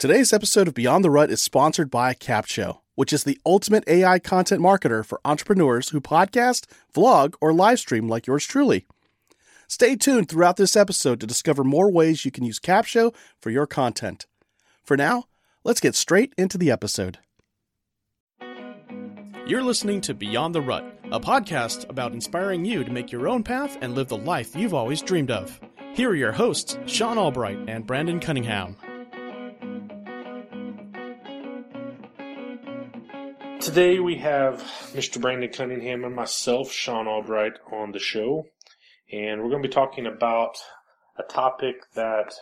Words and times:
Today's 0.00 0.32
episode 0.32 0.66
of 0.66 0.72
Beyond 0.72 1.04
the 1.04 1.10
Rut 1.10 1.30
is 1.30 1.42
sponsored 1.42 1.90
by 1.90 2.14
Capsho, 2.14 2.78
which 2.94 3.12
is 3.12 3.24
the 3.24 3.38
ultimate 3.44 3.84
AI 3.86 4.18
content 4.18 4.62
marketer 4.62 5.04
for 5.04 5.20
entrepreneurs 5.26 5.90
who 5.90 6.00
podcast, 6.00 6.64
vlog, 6.94 7.34
or 7.38 7.52
live 7.52 7.80
stream 7.80 8.08
like 8.08 8.26
yours 8.26 8.46
truly. 8.46 8.86
Stay 9.68 9.96
tuned 9.96 10.30
throughout 10.30 10.56
this 10.56 10.74
episode 10.74 11.20
to 11.20 11.26
discover 11.26 11.62
more 11.64 11.92
ways 11.92 12.24
you 12.24 12.30
can 12.30 12.44
use 12.44 12.58
Capsho 12.58 13.14
for 13.38 13.50
your 13.50 13.66
content. 13.66 14.24
For 14.82 14.96
now, 14.96 15.24
let's 15.64 15.80
get 15.80 15.94
straight 15.94 16.32
into 16.38 16.56
the 16.56 16.70
episode. 16.70 17.18
You're 19.46 19.62
listening 19.62 20.00
to 20.00 20.14
Beyond 20.14 20.54
the 20.54 20.62
Rut, 20.62 20.98
a 21.12 21.20
podcast 21.20 21.86
about 21.90 22.14
inspiring 22.14 22.64
you 22.64 22.84
to 22.84 22.90
make 22.90 23.12
your 23.12 23.28
own 23.28 23.42
path 23.42 23.76
and 23.82 23.94
live 23.94 24.08
the 24.08 24.16
life 24.16 24.56
you've 24.56 24.72
always 24.72 25.02
dreamed 25.02 25.30
of. 25.30 25.60
Here 25.92 26.08
are 26.08 26.16
your 26.16 26.32
hosts, 26.32 26.78
Sean 26.86 27.18
Albright 27.18 27.58
and 27.68 27.86
Brandon 27.86 28.18
Cunningham. 28.18 28.78
Today 33.60 34.00
we 34.00 34.16
have 34.16 34.62
Mr. 34.94 35.20
Brandon 35.20 35.52
Cunningham 35.52 36.02
and 36.04 36.16
myself, 36.16 36.72
Sean 36.72 37.06
Albright, 37.06 37.58
on 37.70 37.92
the 37.92 37.98
show, 37.98 38.46
and 39.12 39.42
we're 39.42 39.50
going 39.50 39.62
to 39.62 39.68
be 39.68 39.72
talking 39.72 40.06
about 40.06 40.56
a 41.18 41.22
topic 41.22 41.74
that 41.94 42.32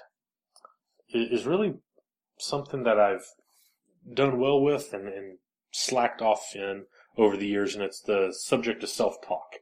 is 1.12 1.45
really 1.45 1.74
something 2.38 2.84
that 2.84 3.00
I've 3.00 3.26
done 4.14 4.38
well 4.38 4.60
with 4.60 4.92
and, 4.92 5.09
and 5.09 5.38
slacked 5.73 6.23
off 6.23 6.54
in 6.54 6.84
over 7.16 7.37
the 7.37 7.48
years, 7.48 7.74
and 7.74 7.82
it's 7.82 8.00
the 8.00 8.32
subject 8.32 8.84
of 8.84 8.88
self-talk. 8.88 9.56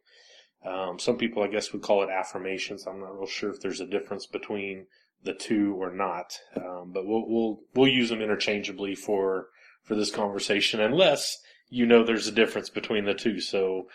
Um, 0.62 0.98
some 0.98 1.16
people, 1.16 1.42
I 1.42 1.48
guess, 1.48 1.72
would 1.72 1.80
call 1.80 2.02
it 2.02 2.10
affirmations. 2.10 2.86
I'm 2.86 3.00
not 3.00 3.18
real 3.18 3.26
sure 3.26 3.48
if 3.48 3.62
there's 3.62 3.80
a 3.80 3.86
difference 3.86 4.26
between 4.26 4.88
the 5.24 5.32
two 5.32 5.74
or 5.80 5.90
not, 5.90 6.38
um, 6.54 6.92
but 6.92 7.06
we'll 7.06 7.26
we'll 7.26 7.60
we'll 7.74 7.88
use 7.88 8.10
them 8.10 8.20
interchangeably 8.20 8.94
for 8.94 9.46
for 9.82 9.94
this 9.94 10.10
conversation, 10.10 10.80
unless 10.80 11.38
you 11.68 11.86
know 11.86 12.04
there's 12.04 12.26
a 12.26 12.32
difference 12.32 12.68
between 12.68 13.04
the 13.04 13.14
two. 13.14 13.40
So, 13.40 13.88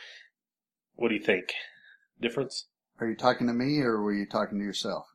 what 0.96 1.10
do 1.10 1.16
you 1.16 1.24
think? 1.24 1.54
Difference? 2.20 2.68
Are 3.00 3.08
you 3.08 3.16
talking 3.16 3.48
to 3.48 3.54
me 3.54 3.80
or 3.80 4.02
were 4.02 4.14
you 4.14 4.26
talking 4.26 4.60
to 4.60 4.66
yourself? 4.66 5.06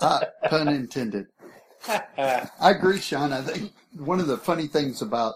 Ah, 0.00 0.20
pun 0.48 0.68
intended. 0.68 1.26
I 1.88 2.48
agree, 2.60 3.00
Sean. 3.00 3.32
I 3.32 3.42
think 3.42 3.72
one 3.92 4.20
of 4.20 4.26
the 4.26 4.38
funny 4.38 4.66
things 4.66 5.02
about 5.02 5.34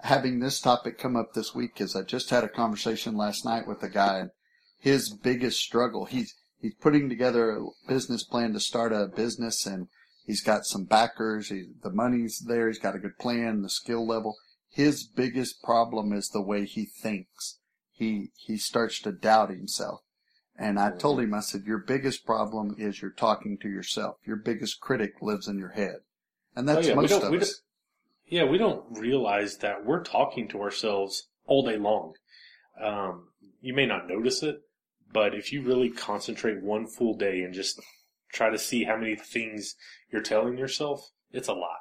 having 0.00 0.38
this 0.38 0.60
topic 0.60 0.98
come 0.98 1.16
up 1.16 1.34
this 1.34 1.54
week 1.54 1.80
is 1.80 1.96
I 1.96 2.02
just 2.02 2.30
had 2.30 2.44
a 2.44 2.48
conversation 2.48 3.16
last 3.16 3.44
night 3.44 3.66
with 3.66 3.82
a 3.82 3.88
guy 3.88 4.18
and 4.18 4.30
his 4.78 5.10
biggest 5.10 5.58
struggle, 5.58 6.04
he's, 6.04 6.34
he's 6.60 6.74
putting 6.74 7.08
together 7.08 7.50
a 7.50 7.66
business 7.88 8.24
plan 8.24 8.52
to 8.52 8.60
start 8.60 8.92
a 8.92 9.08
business 9.08 9.66
and 9.66 9.88
he's 10.24 10.42
got 10.42 10.64
some 10.64 10.84
backers. 10.84 11.48
He, 11.48 11.64
the 11.82 11.90
money's 11.90 12.44
there. 12.46 12.68
He's 12.68 12.78
got 12.78 12.94
a 12.94 13.00
good 13.00 13.18
plan, 13.18 13.62
the 13.62 13.70
skill 13.70 14.06
level. 14.06 14.36
His 14.78 15.02
biggest 15.02 15.60
problem 15.60 16.12
is 16.12 16.28
the 16.28 16.40
way 16.40 16.64
he 16.64 16.84
thinks. 16.84 17.58
He, 17.90 18.30
he 18.36 18.56
starts 18.56 19.00
to 19.00 19.10
doubt 19.10 19.50
himself. 19.50 20.02
And 20.56 20.78
I 20.78 20.92
told 20.92 21.18
him, 21.18 21.34
I 21.34 21.40
said, 21.40 21.64
your 21.66 21.78
biggest 21.78 22.24
problem 22.24 22.76
is 22.78 23.02
you're 23.02 23.10
talking 23.10 23.58
to 23.58 23.68
yourself. 23.68 24.18
Your 24.24 24.36
biggest 24.36 24.78
critic 24.78 25.14
lives 25.20 25.48
in 25.48 25.58
your 25.58 25.70
head. 25.70 25.96
And 26.54 26.68
that's 26.68 26.86
Oh, 26.86 26.90
yeah, 26.90 26.94
most 26.94 27.10
of 27.10 27.34
us. 27.34 27.60
Yeah, 28.28 28.44
we 28.44 28.56
don't 28.56 28.84
realize 28.96 29.56
that 29.56 29.84
we're 29.84 30.04
talking 30.04 30.46
to 30.50 30.62
ourselves 30.62 31.26
all 31.48 31.64
day 31.64 31.76
long. 31.76 32.12
Um, 32.80 33.30
you 33.60 33.74
may 33.74 33.84
not 33.84 34.06
notice 34.06 34.44
it, 34.44 34.60
but 35.12 35.34
if 35.34 35.52
you 35.52 35.62
really 35.62 35.90
concentrate 35.90 36.62
one 36.62 36.86
full 36.86 37.14
day 37.14 37.42
and 37.42 37.52
just 37.52 37.80
try 38.32 38.48
to 38.48 38.58
see 38.58 38.84
how 38.84 38.96
many 38.96 39.16
things 39.16 39.74
you're 40.12 40.22
telling 40.22 40.56
yourself, 40.56 41.10
it's 41.32 41.48
a 41.48 41.52
lot. 41.52 41.80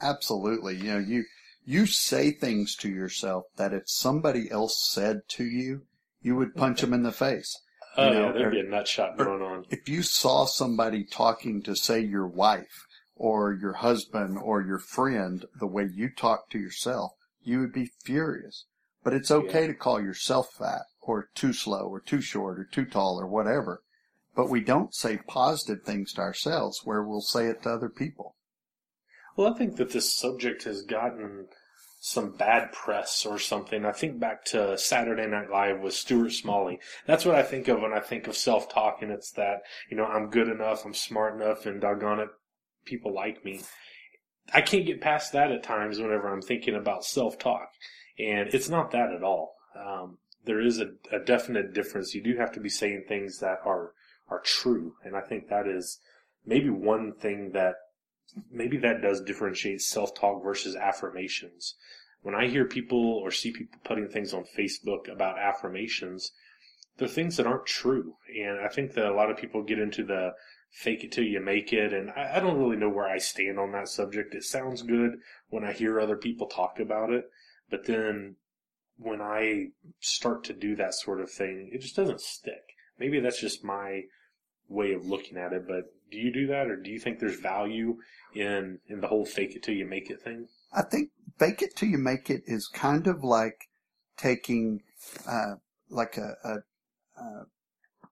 Absolutely. 0.00 0.76
You 0.76 0.84
know, 0.84 0.98
you, 0.98 1.24
you 1.64 1.86
say 1.86 2.30
things 2.30 2.74
to 2.76 2.88
yourself 2.88 3.44
that 3.56 3.72
if 3.72 3.84
somebody 3.86 4.50
else 4.50 4.88
said 4.90 5.20
to 5.28 5.44
you, 5.44 5.82
you 6.22 6.36
would 6.36 6.54
punch 6.54 6.80
them 6.80 6.92
in 6.92 7.02
the 7.02 7.12
face. 7.12 7.56
Oh, 7.96 8.06
You 8.08 8.14
know, 8.14 8.26
yeah, 8.26 8.32
there'd 8.32 8.46
or- 8.46 8.50
be 8.50 8.60
a 8.60 8.70
nut 8.70 8.88
shot 8.88 9.16
going 9.18 9.42
on. 9.42 9.64
if 9.70 9.88
you 9.88 10.02
saw 10.02 10.44
somebody 10.44 11.04
talking 11.04 11.62
to 11.62 11.74
say 11.74 12.00
your 12.00 12.26
wife 12.26 12.86
or 13.16 13.52
your 13.52 13.74
husband 13.74 14.38
or 14.38 14.62
your 14.62 14.78
friend 14.78 15.44
the 15.58 15.66
way 15.66 15.88
you 15.92 16.08
talk 16.10 16.48
to 16.50 16.58
yourself, 16.58 17.12
you 17.42 17.58
would 17.60 17.72
be 17.72 17.90
furious. 18.04 18.64
But 19.02 19.14
it's 19.14 19.30
okay 19.30 19.62
Yeah. 19.62 19.66
to 19.68 19.74
call 19.74 20.00
yourself 20.00 20.52
fat 20.52 20.82
or 21.00 21.28
too 21.34 21.52
slow 21.52 21.88
or 21.88 22.00
too 22.00 22.20
short 22.20 22.58
or 22.60 22.64
too 22.64 22.84
tall 22.84 23.18
or 23.20 23.26
whatever. 23.26 23.82
But 24.36 24.48
we 24.50 24.60
don't 24.60 24.94
say 24.94 25.16
positive 25.26 25.82
things 25.84 26.12
to 26.14 26.20
ourselves 26.20 26.82
where 26.84 27.02
we'll 27.02 27.20
say 27.22 27.46
it 27.46 27.62
to 27.62 27.70
other 27.70 27.88
people. 27.88 28.36
Well, 29.40 29.54
I 29.54 29.56
think 29.56 29.76
that 29.76 29.92
this 29.92 30.12
subject 30.12 30.64
has 30.64 30.82
gotten 30.82 31.46
some 31.98 32.36
bad 32.36 32.72
press 32.72 33.24
or 33.24 33.38
something. 33.38 33.86
I 33.86 33.92
think 33.92 34.20
back 34.20 34.44
to 34.46 34.76
Saturday 34.76 35.26
Night 35.26 35.50
Live 35.50 35.80
with 35.80 35.94
Stuart 35.94 36.32
Smalley. 36.32 36.78
That's 37.06 37.24
what 37.24 37.36
I 37.36 37.42
think 37.42 37.66
of 37.66 37.80
when 37.80 37.94
I 37.94 38.00
think 38.00 38.26
of 38.26 38.36
self-talk, 38.36 38.98
and 39.00 39.10
it's 39.10 39.30
that, 39.32 39.62
you 39.90 39.96
know, 39.96 40.04
I'm 40.04 40.28
good 40.28 40.48
enough, 40.48 40.84
I'm 40.84 40.92
smart 40.92 41.40
enough, 41.40 41.64
and 41.64 41.80
doggone 41.80 42.20
it, 42.20 42.28
people 42.84 43.14
like 43.14 43.42
me. 43.42 43.62
I 44.52 44.60
can't 44.60 44.84
get 44.84 45.00
past 45.00 45.32
that 45.32 45.50
at 45.50 45.62
times 45.62 45.98
whenever 45.98 46.28
I'm 46.28 46.42
thinking 46.42 46.74
about 46.74 47.06
self-talk. 47.06 47.70
And 48.18 48.52
it's 48.52 48.68
not 48.68 48.90
that 48.90 49.10
at 49.10 49.22
all. 49.22 49.54
Um, 49.74 50.18
there 50.44 50.60
is 50.60 50.80
a, 50.80 50.90
a 51.10 51.18
definite 51.18 51.72
difference. 51.72 52.14
You 52.14 52.22
do 52.22 52.36
have 52.36 52.52
to 52.52 52.60
be 52.60 52.68
saying 52.68 53.04
things 53.08 53.38
that 53.38 53.60
are, 53.64 53.92
are 54.28 54.42
true. 54.44 54.96
And 55.02 55.16
I 55.16 55.22
think 55.22 55.48
that 55.48 55.66
is 55.66 55.98
maybe 56.44 56.68
one 56.68 57.14
thing 57.14 57.52
that 57.54 57.76
maybe 58.50 58.76
that 58.78 59.02
does 59.02 59.20
differentiate 59.20 59.82
self-talk 59.82 60.42
versus 60.42 60.76
affirmations. 60.76 61.74
When 62.22 62.34
I 62.34 62.48
hear 62.48 62.64
people 62.64 63.14
or 63.14 63.30
see 63.30 63.50
people 63.50 63.78
putting 63.84 64.08
things 64.08 64.34
on 64.34 64.44
Facebook 64.56 65.10
about 65.10 65.38
affirmations, 65.38 66.32
they're 66.98 67.08
things 67.08 67.36
that 67.36 67.46
aren't 67.46 67.66
true. 67.66 68.14
And 68.38 68.60
I 68.60 68.68
think 68.68 68.92
that 68.92 69.06
a 69.06 69.14
lot 69.14 69.30
of 69.30 69.38
people 69.38 69.62
get 69.62 69.78
into 69.78 70.04
the 70.04 70.32
fake 70.70 71.02
it 71.02 71.12
till 71.12 71.24
you 71.24 71.40
make 71.40 71.72
it. 71.72 71.92
And 71.92 72.10
I, 72.10 72.36
I 72.36 72.40
don't 72.40 72.58
really 72.58 72.76
know 72.76 72.90
where 72.90 73.08
I 73.08 73.18
stand 73.18 73.58
on 73.58 73.72
that 73.72 73.88
subject. 73.88 74.34
It 74.34 74.44
sounds 74.44 74.82
good 74.82 75.18
when 75.48 75.64
I 75.64 75.72
hear 75.72 75.98
other 75.98 76.16
people 76.16 76.46
talk 76.46 76.78
about 76.78 77.10
it. 77.10 77.24
But 77.70 77.86
then 77.86 78.36
when 78.98 79.20
I 79.22 79.68
start 80.00 80.44
to 80.44 80.52
do 80.52 80.76
that 80.76 80.94
sort 80.94 81.20
of 81.20 81.30
thing, 81.30 81.70
it 81.72 81.80
just 81.80 81.96
doesn't 81.96 82.20
stick. 82.20 82.74
Maybe 82.98 83.18
that's 83.18 83.40
just 83.40 83.64
my 83.64 84.02
way 84.68 84.92
of 84.92 85.06
looking 85.06 85.38
at 85.38 85.52
it, 85.52 85.66
but 85.66 85.92
do 86.10 86.18
you 86.18 86.32
do 86.32 86.46
that 86.48 86.68
or 86.68 86.76
do 86.76 86.90
you 86.90 86.98
think 86.98 87.18
there's 87.18 87.38
value 87.40 87.96
in 88.34 88.78
in 88.88 89.00
the 89.00 89.08
whole 89.08 89.24
fake 89.24 89.54
it 89.56 89.62
till 89.62 89.74
you 89.74 89.86
make 89.86 90.10
it 90.10 90.22
thing? 90.22 90.48
I 90.72 90.82
think 90.82 91.10
fake 91.38 91.62
it 91.62 91.76
till 91.76 91.88
you 91.88 91.98
make 91.98 92.30
it 92.30 92.42
is 92.46 92.68
kind 92.68 93.06
of 93.06 93.24
like 93.24 93.68
taking, 94.16 94.82
uh, 95.26 95.54
like 95.88 96.16
a, 96.16 96.34
a, 96.44 96.54
a 97.20 97.46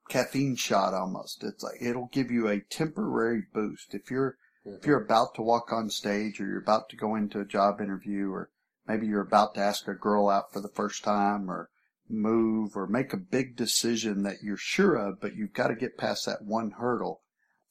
caffeine 0.08 0.56
shot 0.56 0.94
almost. 0.94 1.44
It's 1.44 1.62
like, 1.62 1.80
it'll 1.80 2.08
give 2.10 2.30
you 2.30 2.48
a 2.48 2.60
temporary 2.60 3.42
boost. 3.52 3.94
If 3.94 4.10
you're, 4.10 4.36
if 4.64 4.86
you're 4.86 5.02
about 5.02 5.34
to 5.34 5.42
walk 5.42 5.72
on 5.72 5.90
stage 5.90 6.40
or 6.40 6.46
you're 6.46 6.62
about 6.62 6.88
to 6.90 6.96
go 6.96 7.14
into 7.14 7.40
a 7.40 7.44
job 7.44 7.80
interview 7.80 8.30
or 8.30 8.50
maybe 8.86 9.06
you're 9.06 9.20
about 9.20 9.54
to 9.54 9.60
ask 9.60 9.86
a 9.86 9.94
girl 9.94 10.28
out 10.28 10.52
for 10.52 10.60
the 10.60 10.68
first 10.68 11.04
time 11.04 11.50
or 11.50 11.70
move 12.08 12.76
or 12.76 12.86
make 12.86 13.12
a 13.12 13.18
big 13.18 13.56
decision 13.56 14.22
that 14.22 14.42
you're 14.42 14.56
sure 14.56 14.94
of, 14.94 15.20
but 15.20 15.36
you've 15.36 15.52
got 15.52 15.68
to 15.68 15.74
get 15.74 15.98
past 15.98 16.26
that 16.26 16.42
one 16.42 16.72
hurdle. 16.72 17.20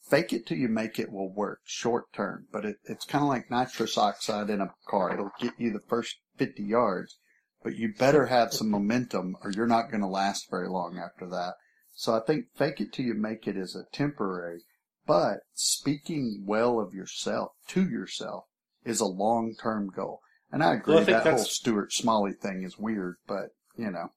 Fake 0.09 0.31
it 0.31 0.45
till 0.45 0.57
you 0.57 0.69
make 0.69 0.99
it 0.99 1.11
will 1.11 1.33
work 1.33 1.59
short 1.65 2.11
term, 2.13 2.47
but 2.51 2.63
it, 2.65 2.77
it's 2.85 3.05
kind 3.05 3.23
of 3.23 3.29
like 3.29 3.51
nitrous 3.51 3.97
oxide 3.97 4.49
in 4.49 4.61
a 4.61 4.73
car. 4.87 5.13
It'll 5.13 5.31
get 5.39 5.53
you 5.57 5.71
the 5.71 5.81
first 5.87 6.17
50 6.37 6.63
yards, 6.63 7.17
but 7.63 7.75
you 7.75 7.93
better 7.93 8.27
have 8.27 8.53
some 8.53 8.69
momentum 8.69 9.35
or 9.43 9.51
you're 9.51 9.67
not 9.67 9.91
going 9.91 10.01
to 10.01 10.07
last 10.07 10.49
very 10.49 10.69
long 10.69 10.97
after 10.97 11.27
that. 11.29 11.55
So 11.93 12.15
I 12.15 12.21
think 12.25 12.45
fake 12.55 12.79
it 12.79 12.93
till 12.93 13.05
you 13.05 13.15
make 13.15 13.47
it 13.47 13.57
is 13.57 13.75
a 13.75 13.83
temporary, 13.91 14.61
but 15.05 15.39
speaking 15.53 16.43
well 16.45 16.79
of 16.79 16.93
yourself 16.93 17.51
to 17.69 17.83
yourself 17.83 18.45
is 18.85 18.99
a 19.01 19.05
long 19.05 19.55
term 19.61 19.89
goal. 19.89 20.21
And 20.51 20.63
I 20.63 20.75
agree 20.75 20.95
Well, 20.95 21.03
I 21.03 21.05
that 21.05 21.23
whole 21.27 21.37
Stuart 21.39 21.91
Smalley 21.91 22.33
thing 22.33 22.63
is 22.63 22.77
weird, 22.77 23.17
but 23.27 23.49
you 23.75 23.91
know, 23.91 24.11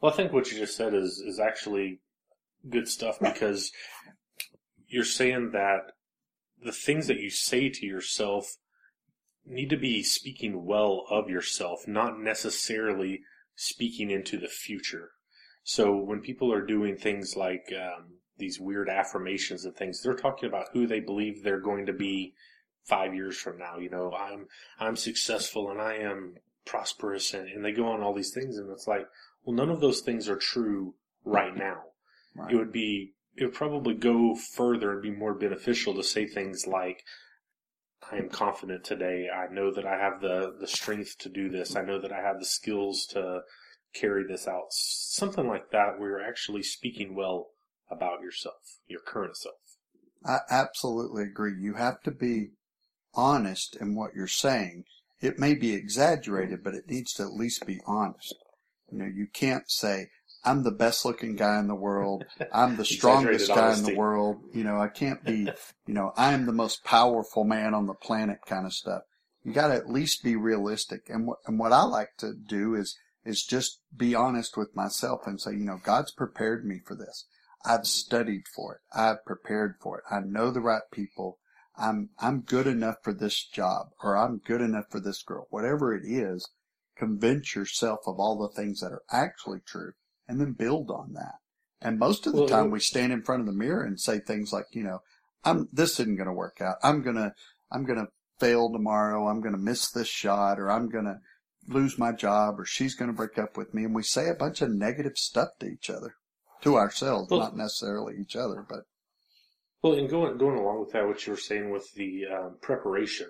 Well, 0.00 0.12
I 0.12 0.16
think 0.16 0.32
what 0.32 0.50
you 0.50 0.58
just 0.58 0.76
said 0.76 0.94
is 0.94 1.22
is 1.24 1.40
actually 1.40 2.00
good 2.68 2.88
stuff 2.88 3.18
because 3.20 3.72
you're 4.86 5.04
saying 5.04 5.50
that 5.52 5.92
the 6.62 6.72
things 6.72 7.06
that 7.06 7.20
you 7.20 7.30
say 7.30 7.68
to 7.68 7.86
yourself 7.86 8.56
need 9.44 9.70
to 9.70 9.76
be 9.76 10.02
speaking 10.02 10.64
well 10.64 11.04
of 11.10 11.28
yourself, 11.28 11.86
not 11.86 12.18
necessarily 12.18 13.20
speaking 13.54 14.10
into 14.10 14.38
the 14.38 14.48
future. 14.48 15.10
So 15.62 15.96
when 15.96 16.20
people 16.20 16.52
are 16.52 16.64
doing 16.64 16.96
things 16.96 17.36
like 17.36 17.72
um, 17.72 18.18
these 18.38 18.60
weird 18.60 18.88
affirmations 18.88 19.64
and 19.64 19.74
things, 19.74 20.02
they're 20.02 20.14
talking 20.14 20.48
about 20.48 20.68
who 20.72 20.86
they 20.86 21.00
believe 21.00 21.42
they're 21.42 21.60
going 21.60 21.86
to 21.86 21.92
be 21.92 22.34
five 22.84 23.14
years 23.14 23.36
from 23.36 23.58
now. 23.58 23.78
You 23.78 23.90
know, 23.90 24.12
I'm 24.12 24.46
I'm 24.78 24.96
successful 24.96 25.70
and 25.70 25.80
I 25.80 25.94
am 25.96 26.34
prosperous, 26.64 27.34
and, 27.34 27.48
and 27.48 27.64
they 27.64 27.72
go 27.72 27.88
on 27.88 28.02
all 28.02 28.14
these 28.14 28.32
things, 28.32 28.58
and 28.58 28.70
it's 28.70 28.86
like, 28.86 29.06
well, 29.44 29.56
none 29.56 29.70
of 29.70 29.80
those 29.80 30.00
things 30.00 30.28
are 30.28 30.36
true 30.36 30.94
right 31.24 31.56
now. 31.56 31.82
Right. 32.36 32.52
It 32.52 32.56
would 32.56 32.72
be 32.72 33.14
it 33.36 33.44
would 33.44 33.54
probably 33.54 33.94
go 33.94 34.34
further 34.34 34.92
and 34.92 35.02
be 35.02 35.10
more 35.10 35.34
beneficial 35.34 35.94
to 35.94 36.02
say 36.02 36.26
things 36.26 36.66
like 36.66 37.04
I 38.10 38.16
am 38.16 38.28
confident 38.28 38.84
today. 38.84 39.28
I 39.28 39.52
know 39.52 39.72
that 39.72 39.84
I 39.84 39.98
have 39.98 40.20
the, 40.20 40.54
the 40.60 40.66
strength 40.66 41.18
to 41.18 41.28
do 41.28 41.48
this. 41.48 41.76
I 41.76 41.82
know 41.82 42.00
that 42.00 42.12
I 42.12 42.20
have 42.20 42.38
the 42.38 42.46
skills 42.46 43.06
to 43.10 43.40
carry 43.94 44.24
this 44.26 44.46
out. 44.46 44.66
Something 44.70 45.48
like 45.48 45.70
that 45.70 45.98
where 45.98 46.10
you're 46.10 46.28
actually 46.28 46.62
speaking 46.62 47.14
well 47.14 47.48
about 47.90 48.20
yourself, 48.20 48.78
your 48.86 49.00
current 49.00 49.36
self. 49.36 49.56
I 50.24 50.38
absolutely 50.50 51.24
agree. 51.24 51.52
You 51.58 51.74
have 51.74 52.02
to 52.02 52.10
be 52.10 52.50
honest 53.14 53.76
in 53.80 53.94
what 53.94 54.14
you're 54.14 54.26
saying. 54.26 54.84
It 55.20 55.38
may 55.38 55.54
be 55.54 55.72
exaggerated, 55.72 56.62
but 56.62 56.74
it 56.74 56.88
needs 56.88 57.12
to 57.14 57.22
at 57.22 57.32
least 57.32 57.66
be 57.66 57.80
honest. 57.86 58.34
You 58.90 58.98
know, 58.98 59.06
you 59.06 59.26
can't 59.32 59.70
say, 59.70 60.08
I'm 60.46 60.62
the 60.62 60.70
best 60.70 61.04
looking 61.04 61.34
guy 61.34 61.58
in 61.58 61.66
the 61.66 61.74
world. 61.74 62.24
I'm 62.52 62.76
the 62.76 62.84
strongest 62.84 63.48
guy 63.48 63.74
in 63.74 63.82
the 63.82 63.96
world. 63.96 64.36
You 64.54 64.62
know, 64.62 64.80
I 64.80 64.86
can't 64.86 65.22
be, 65.24 65.50
you 65.86 65.94
know, 65.94 66.12
I 66.16 66.34
am 66.34 66.46
the 66.46 66.52
most 66.52 66.84
powerful 66.84 67.42
man 67.42 67.74
on 67.74 67.86
the 67.86 67.94
planet 67.94 68.38
kind 68.46 68.64
of 68.64 68.72
stuff. 68.72 69.02
You 69.42 69.52
got 69.52 69.68
to 69.68 69.74
at 69.74 69.90
least 69.90 70.22
be 70.22 70.36
realistic. 70.36 71.08
And 71.08 71.26
what, 71.26 71.38
and 71.46 71.58
what 71.58 71.72
I 71.72 71.82
like 71.82 72.10
to 72.18 72.32
do 72.32 72.76
is, 72.76 72.96
is 73.24 73.42
just 73.42 73.80
be 73.94 74.14
honest 74.14 74.56
with 74.56 74.74
myself 74.76 75.22
and 75.26 75.40
say, 75.40 75.50
you 75.50 75.64
know, 75.64 75.80
God's 75.82 76.12
prepared 76.12 76.64
me 76.64 76.80
for 76.86 76.94
this. 76.94 77.26
I've 77.64 77.86
studied 77.86 78.44
for 78.54 78.76
it. 78.76 78.80
I've 78.96 79.24
prepared 79.24 79.74
for 79.82 79.98
it. 79.98 80.04
I 80.08 80.20
know 80.20 80.52
the 80.52 80.60
right 80.60 80.82
people. 80.92 81.38
I'm, 81.76 82.10
I'm 82.20 82.42
good 82.42 82.68
enough 82.68 82.96
for 83.02 83.12
this 83.12 83.44
job 83.44 83.88
or 84.00 84.16
I'm 84.16 84.38
good 84.38 84.60
enough 84.60 84.86
for 84.90 85.00
this 85.00 85.24
girl. 85.24 85.48
Whatever 85.50 85.92
it 85.92 86.04
is, 86.06 86.48
convince 86.96 87.56
yourself 87.56 88.00
of 88.06 88.20
all 88.20 88.38
the 88.38 88.54
things 88.54 88.80
that 88.80 88.92
are 88.92 89.02
actually 89.10 89.58
true 89.66 89.92
and 90.28 90.40
then 90.40 90.52
build 90.52 90.90
on 90.90 91.12
that. 91.14 91.36
And 91.80 91.98
most 91.98 92.26
of 92.26 92.32
the 92.32 92.40
well, 92.40 92.48
time 92.48 92.70
we 92.70 92.80
stand 92.80 93.12
in 93.12 93.22
front 93.22 93.40
of 93.40 93.46
the 93.46 93.52
mirror 93.52 93.84
and 93.84 94.00
say 94.00 94.18
things 94.18 94.52
like, 94.52 94.66
you 94.72 94.82
know, 94.82 95.00
I'm, 95.44 95.68
this 95.72 96.00
isn't 96.00 96.16
going 96.16 96.26
to 96.26 96.32
work 96.32 96.60
out. 96.60 96.76
I'm 96.82 97.02
going 97.02 97.16
to, 97.16 97.32
I'm 97.70 97.84
going 97.84 97.98
to 97.98 98.08
fail 98.40 98.70
tomorrow. 98.70 99.28
I'm 99.28 99.40
going 99.40 99.54
to 99.54 99.60
miss 99.60 99.90
this 99.90 100.08
shot 100.08 100.58
or 100.58 100.70
I'm 100.70 100.88
going 100.88 101.04
to 101.04 101.18
lose 101.68 101.98
my 101.98 102.12
job 102.12 102.58
or 102.58 102.64
she's 102.64 102.94
going 102.94 103.10
to 103.10 103.16
break 103.16 103.38
up 103.38 103.56
with 103.56 103.74
me. 103.74 103.84
And 103.84 103.94
we 103.94 104.02
say 104.02 104.28
a 104.28 104.34
bunch 104.34 104.62
of 104.62 104.70
negative 104.70 105.16
stuff 105.16 105.48
to 105.60 105.66
each 105.66 105.90
other, 105.90 106.14
to 106.62 106.76
ourselves, 106.76 107.30
well, 107.30 107.40
not 107.40 107.56
necessarily 107.56 108.14
each 108.20 108.36
other, 108.36 108.64
but. 108.68 108.80
Well, 109.82 109.94
and 109.94 110.08
going, 110.08 110.38
going 110.38 110.58
along 110.58 110.80
with 110.80 110.92
that, 110.92 111.06
what 111.06 111.24
you 111.26 111.32
were 111.32 111.38
saying 111.38 111.70
with 111.70 111.92
the 111.94 112.24
um, 112.26 112.56
preparation, 112.60 113.28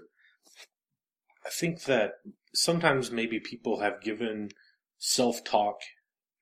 I 1.44 1.50
think 1.50 1.84
that 1.84 2.12
sometimes 2.54 3.10
maybe 3.10 3.40
people 3.40 3.81
have 3.81 4.00
given 4.00 4.50
self 4.99 5.44
talk 5.44 5.81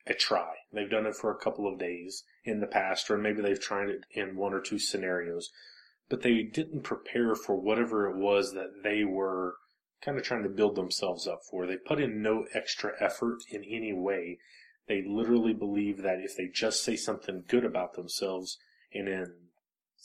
a 0.06 0.14
try. 0.14 0.52
They've 0.72 0.90
done 0.90 1.06
it 1.06 1.16
for 1.16 1.30
a 1.30 1.38
couple 1.38 1.66
of 1.66 1.78
days 1.78 2.24
in 2.44 2.60
the 2.60 2.66
past, 2.66 3.10
or 3.10 3.16
maybe 3.16 3.40
they've 3.40 3.60
tried 3.60 3.88
it 3.88 4.04
in 4.10 4.36
one 4.36 4.52
or 4.52 4.60
two 4.60 4.78
scenarios, 4.78 5.50
but 6.08 6.22
they 6.22 6.42
didn't 6.42 6.82
prepare 6.82 7.34
for 7.34 7.56
whatever 7.56 8.08
it 8.10 8.16
was 8.16 8.52
that 8.52 8.82
they 8.82 9.04
were 9.04 9.54
kind 10.02 10.18
of 10.18 10.24
trying 10.24 10.42
to 10.42 10.48
build 10.48 10.76
themselves 10.76 11.26
up 11.26 11.40
for. 11.50 11.66
They 11.66 11.76
put 11.76 12.00
in 12.00 12.20
no 12.20 12.44
extra 12.52 12.92
effort 13.00 13.38
in 13.50 13.64
any 13.64 13.92
way. 13.92 14.38
They 14.86 15.02
literally 15.06 15.54
believe 15.54 16.02
that 16.02 16.20
if 16.20 16.36
they 16.36 16.48
just 16.52 16.84
say 16.84 16.96
something 16.96 17.44
good 17.48 17.64
about 17.64 17.94
themselves 17.94 18.58
and 18.92 19.08
then 19.08 19.26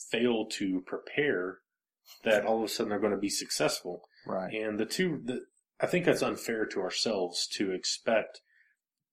fail 0.09 0.45
to 0.45 0.81
prepare, 0.85 1.57
that 2.23 2.45
all 2.45 2.59
of 2.59 2.63
a 2.63 2.67
sudden 2.69 2.89
they're 2.89 2.99
going 2.99 3.11
to 3.11 3.17
be 3.17 3.29
successful. 3.29 4.03
Right. 4.25 4.53
And 4.53 4.79
the 4.79 4.85
two, 4.85 5.21
the, 5.23 5.41
I 5.81 5.87
think 5.87 6.05
that's 6.05 6.21
unfair 6.21 6.65
to 6.67 6.81
ourselves 6.81 7.45
to 7.57 7.71
expect 7.71 8.39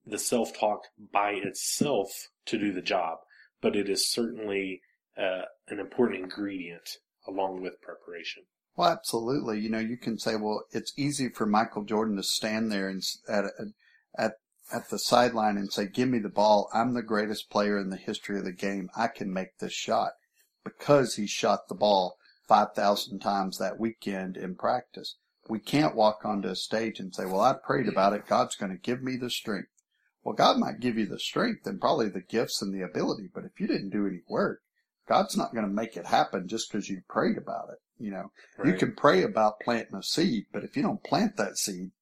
the 0.06 0.19
self 0.19 0.56
talk 0.56 0.82
by 1.12 1.32
itself 1.32 2.29
to 2.47 2.58
do 2.58 2.73
the 2.73 2.82
job, 2.82 3.19
but 3.61 3.75
it 3.75 3.88
is 3.88 4.11
certainly 4.11 4.81
uh, 5.19 5.43
an 5.69 5.81
important 5.81 6.23
ingredient 6.23 6.99
along 7.26 7.61
with 7.61 7.81
preparation. 7.81 8.44
Well, 8.76 8.91
absolutely. 8.91 9.61
You 9.61 9.70
know, 9.70 9.79
you 9.79 9.97
can 9.97 10.19
say, 10.19 10.37
well, 10.37 10.64
it's 10.70 10.93
easy 10.97 11.31
for 11.31 11.47
Michael 11.47 11.85
Jordan 11.85 12.17
to 12.17 12.23
stand 12.23 12.70
there 12.70 12.88
and 12.88 13.03
at 13.29 13.44
at 14.17 14.32
at 14.73 14.91
the 14.91 14.99
sideline 14.99 15.56
and 15.56 15.73
say, 15.73 15.87
"Give 15.87 16.08
me 16.08 16.19
the 16.19 16.29
ball. 16.29 16.69
I'm 16.75 16.94
the 16.94 17.03
greatest 17.03 17.50
player 17.50 17.79
in 17.79 17.91
the 17.91 17.97
history 17.97 18.38
of 18.38 18.44
the 18.44 18.53
game. 18.53 18.91
I 18.97 19.08
can 19.08 19.32
make 19.32 19.58
this 19.58 19.73
shot," 19.73 20.12
because 20.62 21.14
he 21.14 21.26
shot 21.26 21.69
the 21.69 21.75
ball 21.75 22.19
five 22.47 22.75
thousand 22.75 23.20
times 23.20 23.58
that 23.58 23.79
weekend 23.79 24.37
in 24.37 24.56
practice. 24.56 25.17
We 25.49 25.61
can't 25.61 25.94
walk 25.94 26.25
onto 26.25 26.49
a 26.49 26.56
stage 26.56 27.00
and 27.00 27.14
say, 27.14 27.25
"Well, 27.25 27.41
I 27.41 27.55
prayed 27.55 27.88
about 27.88 28.12
it. 28.12 28.26
God's 28.26 28.56
going 28.56 28.73
to 28.73 28.79
give 28.79 29.03
me 29.03 29.17
the 29.17 29.31
strength." 29.31 29.70
Well, 30.26 30.34
God 30.34 30.58
might 30.58 30.81
give 30.81 30.99
you 30.99 31.06
the 31.06 31.20
strength 31.20 31.69
and 31.69 31.81
probably 31.81 32.08
the 32.08 32.20
gifts 32.20 32.61
and 32.61 32.75
the 32.75 32.82
ability, 32.82 33.28
but 33.32 33.44
if 33.44 33.61
you 33.61 33.69
didn't 33.69 33.90
do 33.90 34.08
any 34.08 34.23
work, 34.28 34.61
God's 35.08 35.37
not 35.37 35.55
going 35.55 35.64
to 35.64 35.73
make 35.73 35.96
it 35.96 36.06
happen 36.06 36.49
just 36.49 36.69
because 36.69 36.88
you 36.88 37.02
prayed 37.08 37.38
about 37.38 37.69
it. 37.70 37.78
You 37.96 38.11
know, 38.11 38.32
right. 38.58 38.67
you 38.67 38.75
can 38.76 38.96
pray 38.96 39.23
about 39.23 39.61
planting 39.61 39.94
a 39.94 40.02
seed, 40.02 40.46
but 40.52 40.64
if 40.64 40.76
you 40.76 40.82
don't 40.82 41.05
plant 41.05 41.37
that 41.37 41.56
seed, 41.56 41.93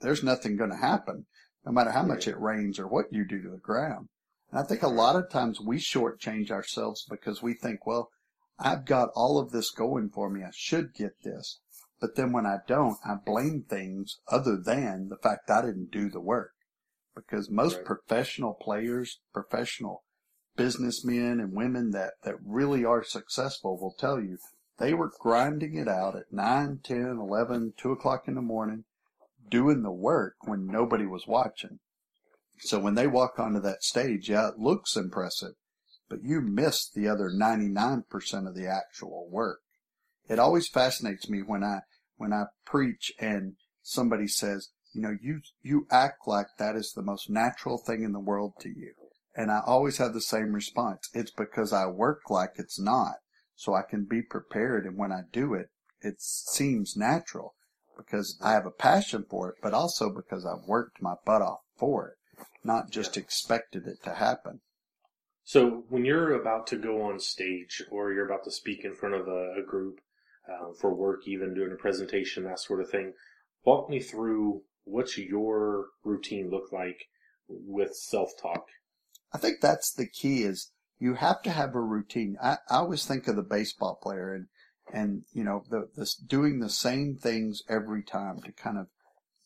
there's 0.00 0.24
nothing 0.24 0.56
going 0.56 0.72
to 0.72 0.76
happen, 0.76 1.26
no 1.64 1.70
matter 1.70 1.92
how 1.92 2.02
much 2.02 2.26
it 2.26 2.40
rains 2.40 2.80
or 2.80 2.88
what 2.88 3.12
you 3.12 3.24
do 3.24 3.40
to 3.40 3.50
the 3.50 3.58
ground. 3.58 4.08
And 4.50 4.58
I 4.58 4.64
think 4.64 4.82
a 4.82 4.88
lot 4.88 5.14
of 5.14 5.30
times 5.30 5.60
we 5.60 5.76
shortchange 5.76 6.50
ourselves 6.50 7.06
because 7.08 7.40
we 7.40 7.54
think, 7.54 7.86
well, 7.86 8.10
I've 8.58 8.84
got 8.84 9.10
all 9.14 9.38
of 9.38 9.52
this 9.52 9.70
going 9.70 10.10
for 10.10 10.28
me. 10.28 10.42
I 10.42 10.50
should 10.52 10.92
get 10.92 11.22
this. 11.22 11.60
But 12.00 12.16
then 12.16 12.32
when 12.32 12.46
I 12.46 12.56
don't, 12.66 12.98
I 13.06 13.14
blame 13.24 13.62
things 13.62 14.18
other 14.26 14.56
than 14.56 15.08
the 15.08 15.18
fact 15.18 15.48
I 15.50 15.62
didn't 15.62 15.92
do 15.92 16.10
the 16.10 16.20
work 16.20 16.53
because 17.14 17.50
most 17.50 17.76
right. 17.76 17.84
professional 17.84 18.54
players, 18.54 19.20
professional 19.32 20.04
businessmen 20.56 21.40
and 21.40 21.52
women 21.52 21.90
that, 21.90 22.12
that 22.22 22.36
really 22.44 22.84
are 22.84 23.02
successful 23.02 23.78
will 23.78 23.94
tell 23.98 24.20
you 24.20 24.38
they 24.78 24.94
were 24.94 25.12
grinding 25.20 25.76
it 25.76 25.88
out 25.88 26.16
at 26.16 26.32
9, 26.32 26.80
10, 26.82 27.18
11, 27.20 27.74
2 27.76 27.92
o'clock 27.92 28.24
in 28.26 28.34
the 28.34 28.42
morning, 28.42 28.84
doing 29.48 29.82
the 29.82 29.92
work 29.92 30.34
when 30.42 30.66
nobody 30.66 31.06
was 31.06 31.26
watching. 31.26 31.78
So 32.58 32.78
when 32.78 32.94
they 32.94 33.06
walk 33.06 33.38
onto 33.38 33.60
that 33.60 33.82
stage, 33.82 34.28
yeah, 34.28 34.48
it 34.48 34.58
looks 34.58 34.96
impressive, 34.96 35.54
but 36.08 36.22
you 36.22 36.40
miss 36.40 36.88
the 36.88 37.08
other 37.08 37.30
99% 37.30 38.02
of 38.48 38.54
the 38.54 38.66
actual 38.66 39.28
work. 39.30 39.60
It 40.28 40.38
always 40.38 40.68
fascinates 40.68 41.28
me 41.28 41.42
when 41.42 41.62
I, 41.62 41.80
when 42.16 42.32
I 42.32 42.44
preach 42.64 43.12
and 43.20 43.54
somebody 43.82 44.26
says, 44.26 44.70
you 44.94 45.02
know, 45.02 45.16
you, 45.20 45.40
you 45.62 45.86
act 45.90 46.26
like 46.26 46.46
that 46.58 46.76
is 46.76 46.92
the 46.92 47.02
most 47.02 47.28
natural 47.28 47.78
thing 47.78 48.02
in 48.02 48.12
the 48.12 48.20
world 48.20 48.54
to 48.60 48.68
you. 48.68 48.92
And 49.36 49.50
I 49.50 49.60
always 49.66 49.98
have 49.98 50.14
the 50.14 50.20
same 50.20 50.52
response. 50.52 51.08
It's 51.12 51.32
because 51.32 51.72
I 51.72 51.86
work 51.86 52.30
like 52.30 52.52
it's 52.56 52.78
not. 52.78 53.16
So 53.56 53.74
I 53.74 53.82
can 53.82 54.04
be 54.04 54.22
prepared. 54.22 54.84
And 54.84 54.96
when 54.96 55.12
I 55.12 55.22
do 55.32 55.54
it, 55.54 55.66
it 56.00 56.20
seems 56.20 56.96
natural 56.96 57.54
because 57.96 58.38
I 58.42 58.52
have 58.52 58.66
a 58.66 58.70
passion 58.70 59.24
for 59.28 59.50
it, 59.50 59.56
but 59.62 59.74
also 59.74 60.10
because 60.10 60.44
I've 60.44 60.66
worked 60.66 61.02
my 61.02 61.14
butt 61.24 61.42
off 61.42 61.60
for 61.76 62.08
it, 62.08 62.44
not 62.64 62.90
just 62.90 63.16
expected 63.16 63.86
it 63.86 64.02
to 64.04 64.14
happen. 64.14 64.60
So 65.44 65.84
when 65.88 66.04
you're 66.04 66.32
about 66.40 66.66
to 66.68 66.76
go 66.76 67.02
on 67.02 67.20
stage 67.20 67.82
or 67.90 68.12
you're 68.12 68.26
about 68.26 68.44
to 68.44 68.50
speak 68.50 68.84
in 68.84 68.94
front 68.94 69.14
of 69.14 69.28
a, 69.28 69.54
a 69.58 69.62
group 69.62 70.00
uh, 70.48 70.72
for 70.80 70.94
work, 70.94 71.26
even 71.26 71.54
doing 71.54 71.72
a 71.72 71.76
presentation, 71.76 72.44
that 72.44 72.60
sort 72.60 72.80
of 72.80 72.90
thing, 72.90 73.12
walk 73.64 73.90
me 73.90 74.00
through 74.00 74.62
what's 74.84 75.18
your 75.18 75.86
routine 76.04 76.50
look 76.50 76.72
like 76.72 77.06
with 77.48 77.94
self-talk? 77.94 78.66
I 79.32 79.38
think 79.38 79.60
that's 79.60 79.92
the 79.92 80.06
key 80.06 80.42
is 80.42 80.70
you 80.98 81.14
have 81.14 81.42
to 81.42 81.50
have 81.50 81.74
a 81.74 81.80
routine. 81.80 82.36
I, 82.42 82.58
I 82.70 82.76
always 82.76 83.04
think 83.04 83.26
of 83.26 83.36
the 83.36 83.42
baseball 83.42 83.98
player 84.02 84.32
and, 84.32 84.46
and, 84.92 85.24
you 85.32 85.44
know, 85.44 85.64
the, 85.68 85.88
the, 85.96 86.08
doing 86.26 86.60
the 86.60 86.70
same 86.70 87.16
things 87.16 87.62
every 87.68 88.02
time 88.02 88.40
to 88.44 88.52
kind 88.52 88.78
of 88.78 88.86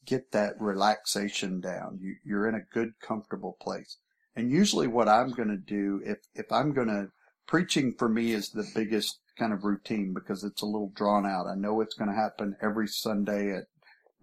get 0.04 0.32
that 0.32 0.54
relaxation 0.60 1.60
down. 1.60 1.98
You, 2.00 2.16
you're 2.24 2.48
in 2.48 2.54
a 2.54 2.74
good, 2.74 2.92
comfortable 3.00 3.56
place. 3.60 3.98
And 4.36 4.50
usually 4.50 4.86
what 4.86 5.08
I'm 5.08 5.30
going 5.30 5.48
to 5.48 5.56
do, 5.56 6.00
if, 6.04 6.18
if 6.34 6.52
I'm 6.52 6.72
going 6.72 6.88
to, 6.88 7.08
preaching 7.46 7.94
for 7.98 8.08
me 8.08 8.32
is 8.32 8.50
the 8.50 8.70
biggest 8.74 9.18
kind 9.38 9.52
of 9.52 9.64
routine 9.64 10.12
because 10.12 10.44
it's 10.44 10.60
a 10.60 10.66
little 10.66 10.92
drawn 10.94 11.24
out. 11.24 11.46
I 11.46 11.54
know 11.54 11.80
it's 11.80 11.94
going 11.94 12.10
to 12.10 12.16
happen 12.16 12.56
every 12.62 12.86
Sunday 12.86 13.56
at 13.56 13.64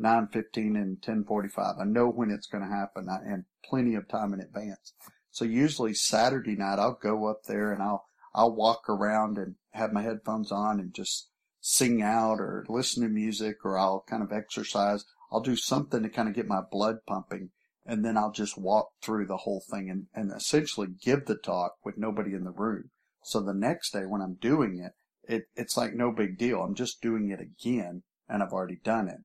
9.15 0.01 0.75
and 0.75 1.01
10.45. 1.01 1.81
I 1.81 1.85
know 1.85 2.07
when 2.09 2.31
it's 2.31 2.47
going 2.47 2.63
to 2.63 2.75
happen 2.75 3.07
and 3.09 3.45
plenty 3.63 3.95
of 3.95 4.07
time 4.07 4.33
in 4.33 4.41
advance. 4.41 4.93
So 5.31 5.45
usually 5.45 5.93
Saturday 5.93 6.55
night 6.55 6.79
I'll 6.79 6.99
go 7.01 7.27
up 7.27 7.43
there 7.47 7.71
and 7.71 7.81
I'll, 7.81 8.05
I'll 8.33 8.55
walk 8.55 8.89
around 8.89 9.37
and 9.37 9.55
have 9.71 9.93
my 9.93 10.01
headphones 10.01 10.51
on 10.51 10.79
and 10.79 10.93
just 10.93 11.29
sing 11.61 12.01
out 12.01 12.39
or 12.39 12.65
listen 12.69 13.03
to 13.03 13.09
music 13.09 13.57
or 13.63 13.77
I'll 13.77 14.03
kind 14.07 14.23
of 14.23 14.31
exercise. 14.31 15.05
I'll 15.31 15.41
do 15.41 15.55
something 15.55 16.03
to 16.03 16.09
kind 16.09 16.29
of 16.29 16.35
get 16.35 16.47
my 16.47 16.61
blood 16.61 16.97
pumping 17.07 17.49
and 17.85 18.03
then 18.03 18.17
I'll 18.17 18.31
just 18.31 18.57
walk 18.57 18.89
through 19.01 19.27
the 19.27 19.37
whole 19.37 19.63
thing 19.69 19.89
and, 19.89 20.07
and 20.13 20.31
essentially 20.35 20.87
give 21.01 21.25
the 21.25 21.35
talk 21.35 21.73
with 21.83 21.97
nobody 21.97 22.33
in 22.33 22.43
the 22.43 22.51
room. 22.51 22.89
So 23.23 23.41
the 23.41 23.53
next 23.53 23.91
day 23.91 24.05
when 24.05 24.21
I'm 24.21 24.35
doing 24.35 24.79
it, 24.79 24.93
it, 25.27 25.43
it's 25.55 25.77
like 25.77 25.93
no 25.93 26.11
big 26.11 26.37
deal. 26.37 26.61
I'm 26.61 26.75
just 26.75 27.01
doing 27.01 27.29
it 27.29 27.39
again 27.41 28.03
and 28.27 28.41
I've 28.41 28.53
already 28.53 28.79
done 28.83 29.07
it. 29.07 29.19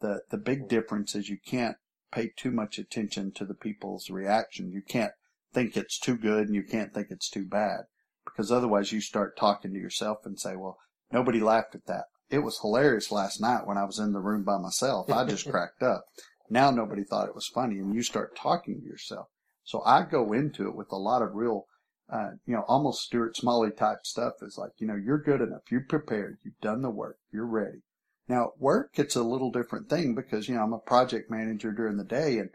The, 0.00 0.22
the 0.30 0.38
big 0.38 0.68
difference 0.68 1.14
is 1.14 1.28
you 1.28 1.38
can't 1.44 1.76
pay 2.12 2.32
too 2.36 2.50
much 2.50 2.78
attention 2.78 3.32
to 3.32 3.44
the 3.44 3.54
people's 3.54 4.10
reaction. 4.10 4.72
You 4.72 4.82
can't 4.82 5.12
think 5.52 5.76
it's 5.76 5.98
too 5.98 6.16
good 6.16 6.46
and 6.46 6.54
you 6.54 6.62
can't 6.62 6.92
think 6.94 7.08
it's 7.10 7.30
too 7.30 7.44
bad 7.44 7.80
because 8.24 8.50
otherwise 8.50 8.92
you 8.92 9.00
start 9.00 9.36
talking 9.36 9.72
to 9.72 9.78
yourself 9.78 10.18
and 10.24 10.38
say, 10.38 10.56
well, 10.56 10.78
nobody 11.12 11.40
laughed 11.40 11.74
at 11.74 11.86
that. 11.86 12.04
it 12.30 12.38
was 12.38 12.60
hilarious 12.60 13.10
last 13.10 13.40
night 13.40 13.66
when 13.66 13.76
I 13.76 13.84
was 13.84 13.98
in 13.98 14.12
the 14.12 14.20
room 14.20 14.44
by 14.44 14.58
myself. 14.58 15.10
I 15.10 15.24
just 15.24 15.50
cracked 15.50 15.82
up. 15.82 16.04
Now 16.48 16.70
nobody 16.70 17.04
thought 17.04 17.28
it 17.28 17.34
was 17.34 17.46
funny 17.48 17.78
and 17.78 17.94
you 17.94 18.02
start 18.02 18.36
talking 18.36 18.80
to 18.80 18.86
yourself. 18.86 19.26
So 19.64 19.82
I 19.84 20.02
go 20.02 20.32
into 20.32 20.68
it 20.68 20.74
with 20.74 20.90
a 20.90 20.96
lot 20.96 21.22
of 21.22 21.34
real, 21.34 21.66
uh, 22.12 22.30
you 22.46 22.54
know, 22.54 22.64
almost 22.66 23.02
Stuart 23.02 23.36
Smalley 23.36 23.70
type 23.70 24.04
stuff. 24.04 24.34
It's 24.42 24.58
like, 24.58 24.72
you 24.78 24.86
know, 24.86 24.96
you're 24.96 25.22
good 25.22 25.40
enough. 25.40 25.62
You're 25.70 25.84
prepared. 25.88 26.38
You've 26.44 26.60
done 26.60 26.82
the 26.82 26.90
work. 26.90 27.18
You're 27.32 27.46
ready. 27.46 27.82
Now 28.30 28.44
at 28.44 28.60
work, 28.60 28.92
it's 28.96 29.16
a 29.16 29.24
little 29.24 29.50
different 29.50 29.90
thing 29.90 30.14
because, 30.14 30.48
you 30.48 30.54
know, 30.54 30.62
I'm 30.62 30.72
a 30.72 30.78
project 30.78 31.32
manager 31.32 31.72
during 31.72 31.96
the 31.96 32.04
day 32.04 32.38
and 32.38 32.50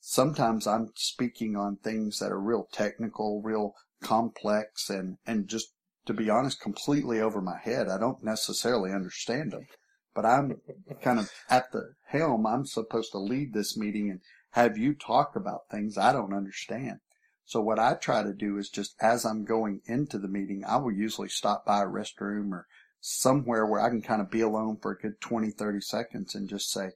sometimes 0.00 0.66
I'm 0.66 0.90
speaking 0.96 1.54
on 1.54 1.76
things 1.76 2.18
that 2.18 2.32
are 2.32 2.40
real 2.40 2.66
technical, 2.72 3.40
real 3.40 3.74
complex 4.02 4.90
and, 4.90 5.18
and 5.24 5.46
just 5.46 5.68
to 6.06 6.14
be 6.14 6.28
honest, 6.28 6.60
completely 6.60 7.20
over 7.20 7.40
my 7.40 7.58
head. 7.62 7.88
I 7.88 7.96
don't 7.96 8.24
necessarily 8.24 8.90
understand 8.90 9.52
them, 9.52 9.68
but 10.16 10.26
I'm 10.26 10.60
kind 11.00 11.20
of 11.20 11.30
at 11.48 11.70
the 11.70 11.92
helm. 12.08 12.44
I'm 12.44 12.66
supposed 12.66 13.12
to 13.12 13.18
lead 13.18 13.54
this 13.54 13.76
meeting 13.76 14.10
and 14.10 14.20
have 14.54 14.76
you 14.76 14.94
talk 14.94 15.36
about 15.36 15.70
things 15.70 15.96
I 15.96 16.12
don't 16.12 16.34
understand. 16.34 16.98
So 17.44 17.60
what 17.60 17.78
I 17.78 17.94
try 17.94 18.24
to 18.24 18.32
do 18.32 18.58
is 18.58 18.68
just 18.68 18.96
as 19.00 19.24
I'm 19.24 19.44
going 19.44 19.82
into 19.86 20.18
the 20.18 20.26
meeting, 20.26 20.64
I 20.66 20.78
will 20.78 20.90
usually 20.90 21.28
stop 21.28 21.64
by 21.64 21.82
a 21.82 21.86
restroom 21.86 22.50
or 22.50 22.66
somewhere 23.00 23.66
where 23.66 23.80
I 23.80 23.88
can 23.88 24.02
kind 24.02 24.20
of 24.20 24.30
be 24.30 24.40
alone 24.40 24.76
for 24.80 24.92
a 24.92 24.98
good 24.98 25.20
20, 25.20 25.50
30 25.50 25.80
seconds 25.80 26.34
and 26.34 26.48
just 26.48 26.70
say, 26.70 26.90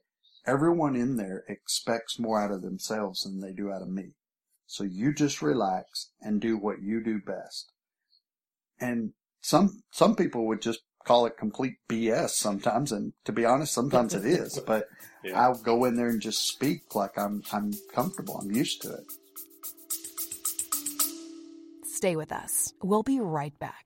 everyone 0.45 0.95
in 0.95 1.17
there 1.17 1.43
expects 1.47 2.19
more 2.19 2.41
out 2.41 2.51
of 2.51 2.61
themselves 2.61 3.23
than 3.23 3.41
they 3.41 3.51
do 3.51 3.71
out 3.71 3.81
of 3.81 3.89
me. 3.89 4.11
So 4.67 4.83
you 4.83 5.13
just 5.13 5.41
relax 5.41 6.11
and 6.21 6.41
do 6.41 6.57
what 6.57 6.81
you 6.81 7.03
do 7.03 7.19
best. 7.25 7.71
And 8.79 9.13
some, 9.41 9.83
some 9.91 10.15
people 10.15 10.47
would 10.47 10.61
just 10.61 10.81
call 11.05 11.25
it 11.25 11.37
complete 11.37 11.75
BS 11.87 12.31
sometimes. 12.31 12.91
And 12.91 13.13
to 13.25 13.31
be 13.31 13.45
honest, 13.45 13.73
sometimes 13.73 14.13
it 14.13 14.25
is, 14.25 14.59
but 14.67 14.87
yeah. 15.23 15.39
I'll 15.39 15.61
go 15.61 15.85
in 15.85 15.95
there 15.95 16.09
and 16.09 16.21
just 16.21 16.47
speak 16.47 16.95
like 16.95 17.17
I'm, 17.17 17.43
I'm 17.51 17.73
comfortable. 17.93 18.37
I'm 18.37 18.51
used 18.51 18.81
to 18.81 18.93
it. 18.93 19.05
Stay 21.85 22.15
with 22.15 22.31
us. 22.31 22.73
We'll 22.83 23.03
be 23.03 23.19
right 23.19 23.57
back. 23.57 23.84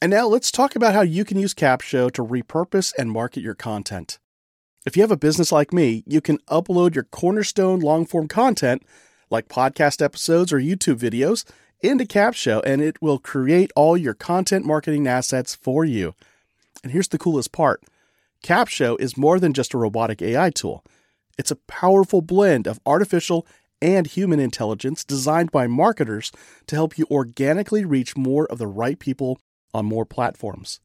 And 0.00 0.12
now 0.12 0.28
let's 0.28 0.52
talk 0.52 0.76
about 0.76 0.94
how 0.94 1.00
you 1.00 1.24
can 1.24 1.40
use 1.40 1.54
Capsho 1.54 2.08
to 2.12 2.24
repurpose 2.24 2.92
and 2.96 3.10
market 3.10 3.42
your 3.42 3.56
content. 3.56 4.20
If 4.86 4.96
you 4.96 5.02
have 5.02 5.10
a 5.10 5.16
business 5.16 5.50
like 5.50 5.72
me, 5.72 6.04
you 6.06 6.20
can 6.20 6.38
upload 6.48 6.94
your 6.94 7.02
cornerstone 7.02 7.80
long 7.80 8.06
form 8.06 8.28
content 8.28 8.84
like 9.28 9.48
podcast 9.48 10.00
episodes 10.00 10.52
or 10.52 10.60
YouTube 10.60 11.00
videos 11.00 11.44
into 11.80 12.04
Capsho 12.04 12.62
and 12.64 12.80
it 12.80 13.02
will 13.02 13.18
create 13.18 13.72
all 13.74 13.96
your 13.96 14.14
content 14.14 14.64
marketing 14.64 15.08
assets 15.08 15.56
for 15.56 15.84
you. 15.84 16.14
And 16.84 16.92
here's 16.92 17.08
the 17.08 17.18
coolest 17.18 17.50
part 17.50 17.82
Capsho 18.44 18.98
is 19.00 19.16
more 19.16 19.40
than 19.40 19.52
just 19.52 19.74
a 19.74 19.78
robotic 19.78 20.22
AI 20.22 20.50
tool, 20.50 20.84
it's 21.36 21.50
a 21.50 21.56
powerful 21.56 22.22
blend 22.22 22.68
of 22.68 22.78
artificial 22.86 23.48
and 23.82 24.06
human 24.06 24.38
intelligence 24.38 25.04
designed 25.04 25.50
by 25.50 25.66
marketers 25.66 26.30
to 26.68 26.76
help 26.76 26.98
you 26.98 27.06
organically 27.10 27.84
reach 27.84 28.16
more 28.16 28.46
of 28.46 28.58
the 28.58 28.66
right 28.68 29.00
people 29.00 29.40
on 29.74 29.86
more 29.86 30.04
platforms. 30.04 30.80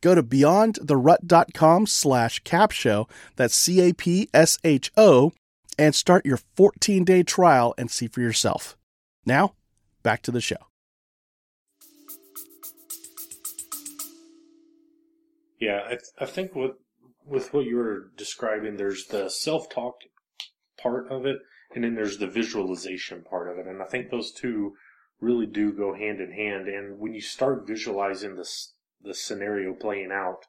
Go 0.00 0.14
to 0.14 0.22
beyondtherut.com 0.22 1.86
slash 1.86 2.42
capsho, 2.42 3.08
that's 3.36 3.54
C-A-P-S-H-O, 3.54 5.32
and 5.78 5.94
start 5.94 6.26
your 6.26 6.38
14-day 6.56 7.22
trial 7.22 7.74
and 7.76 7.90
see 7.90 8.06
for 8.06 8.20
yourself. 8.20 8.76
Now, 9.26 9.54
back 10.02 10.22
to 10.22 10.30
the 10.30 10.40
show. 10.40 10.56
Yeah, 15.60 15.82
I, 15.84 15.90
th- 15.90 16.00
I 16.18 16.24
think 16.24 16.54
with 16.54 16.72
with 17.26 17.52
what 17.52 17.66
you 17.66 17.76
were 17.76 18.10
describing, 18.16 18.76
there's 18.76 19.06
the 19.06 19.28
self 19.28 19.68
talk 19.68 19.96
part 20.82 21.12
of 21.12 21.26
it, 21.26 21.36
and 21.74 21.84
then 21.84 21.94
there's 21.94 22.16
the 22.16 22.26
visualization 22.26 23.22
part 23.22 23.48
of 23.48 23.58
it, 23.58 23.66
and 23.66 23.82
I 23.82 23.84
think 23.84 24.10
those 24.10 24.32
two 24.32 24.72
really 25.20 25.46
do 25.46 25.72
go 25.72 25.94
hand 25.94 26.20
in 26.20 26.32
hand. 26.32 26.68
And 26.68 26.98
when 26.98 27.14
you 27.14 27.20
start 27.20 27.66
visualizing 27.66 28.36
this 28.36 28.74
the 29.02 29.14
scenario 29.14 29.72
playing 29.72 30.10
out, 30.12 30.44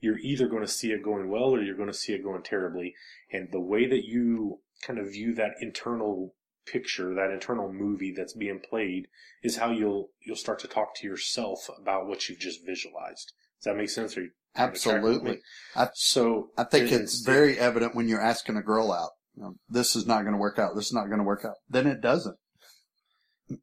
you're 0.00 0.18
either 0.18 0.48
going 0.48 0.62
to 0.62 0.68
see 0.68 0.92
it 0.92 1.02
going 1.02 1.28
well 1.28 1.50
or 1.50 1.62
you're 1.62 1.76
going 1.76 1.90
to 1.90 1.94
see 1.94 2.12
it 2.12 2.22
going 2.22 2.42
terribly. 2.42 2.94
And 3.32 3.48
the 3.50 3.60
way 3.60 3.86
that 3.86 4.04
you 4.04 4.60
kind 4.82 4.98
of 4.98 5.12
view 5.12 5.34
that 5.34 5.54
internal 5.60 6.34
picture, 6.66 7.14
that 7.14 7.30
internal 7.30 7.72
movie 7.72 8.14
that's 8.16 8.32
being 8.32 8.60
played, 8.60 9.08
is 9.42 9.56
how 9.56 9.70
you'll 9.70 10.10
you'll 10.24 10.36
start 10.36 10.58
to 10.60 10.68
talk 10.68 10.94
to 10.96 11.06
yourself 11.06 11.68
about 11.80 12.06
what 12.06 12.28
you've 12.28 12.38
just 12.38 12.64
visualized. 12.64 13.32
Does 13.58 13.64
that 13.64 13.76
make 13.76 13.90
sense? 13.90 14.16
Absolutely. 14.56 15.40
I, 15.76 15.88
so 15.94 16.50
I 16.56 16.64
think 16.64 16.90
it's 16.90 17.20
very 17.20 17.58
evident 17.58 17.94
when 17.94 18.08
you're 18.08 18.20
asking 18.20 18.56
a 18.56 18.62
girl 18.62 18.90
out. 18.92 19.10
You 19.36 19.42
know, 19.42 19.54
this 19.68 19.94
is 19.94 20.06
not 20.06 20.22
going 20.22 20.32
to 20.32 20.40
work 20.40 20.58
out. 20.58 20.74
This 20.74 20.86
is 20.86 20.92
not 20.92 21.06
going 21.06 21.18
to 21.18 21.24
work 21.24 21.44
out. 21.44 21.54
Then 21.68 21.86
it 21.86 22.00
doesn't. 22.00 22.36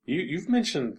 You 0.05 0.19
you've 0.21 0.49
mentioned 0.49 0.97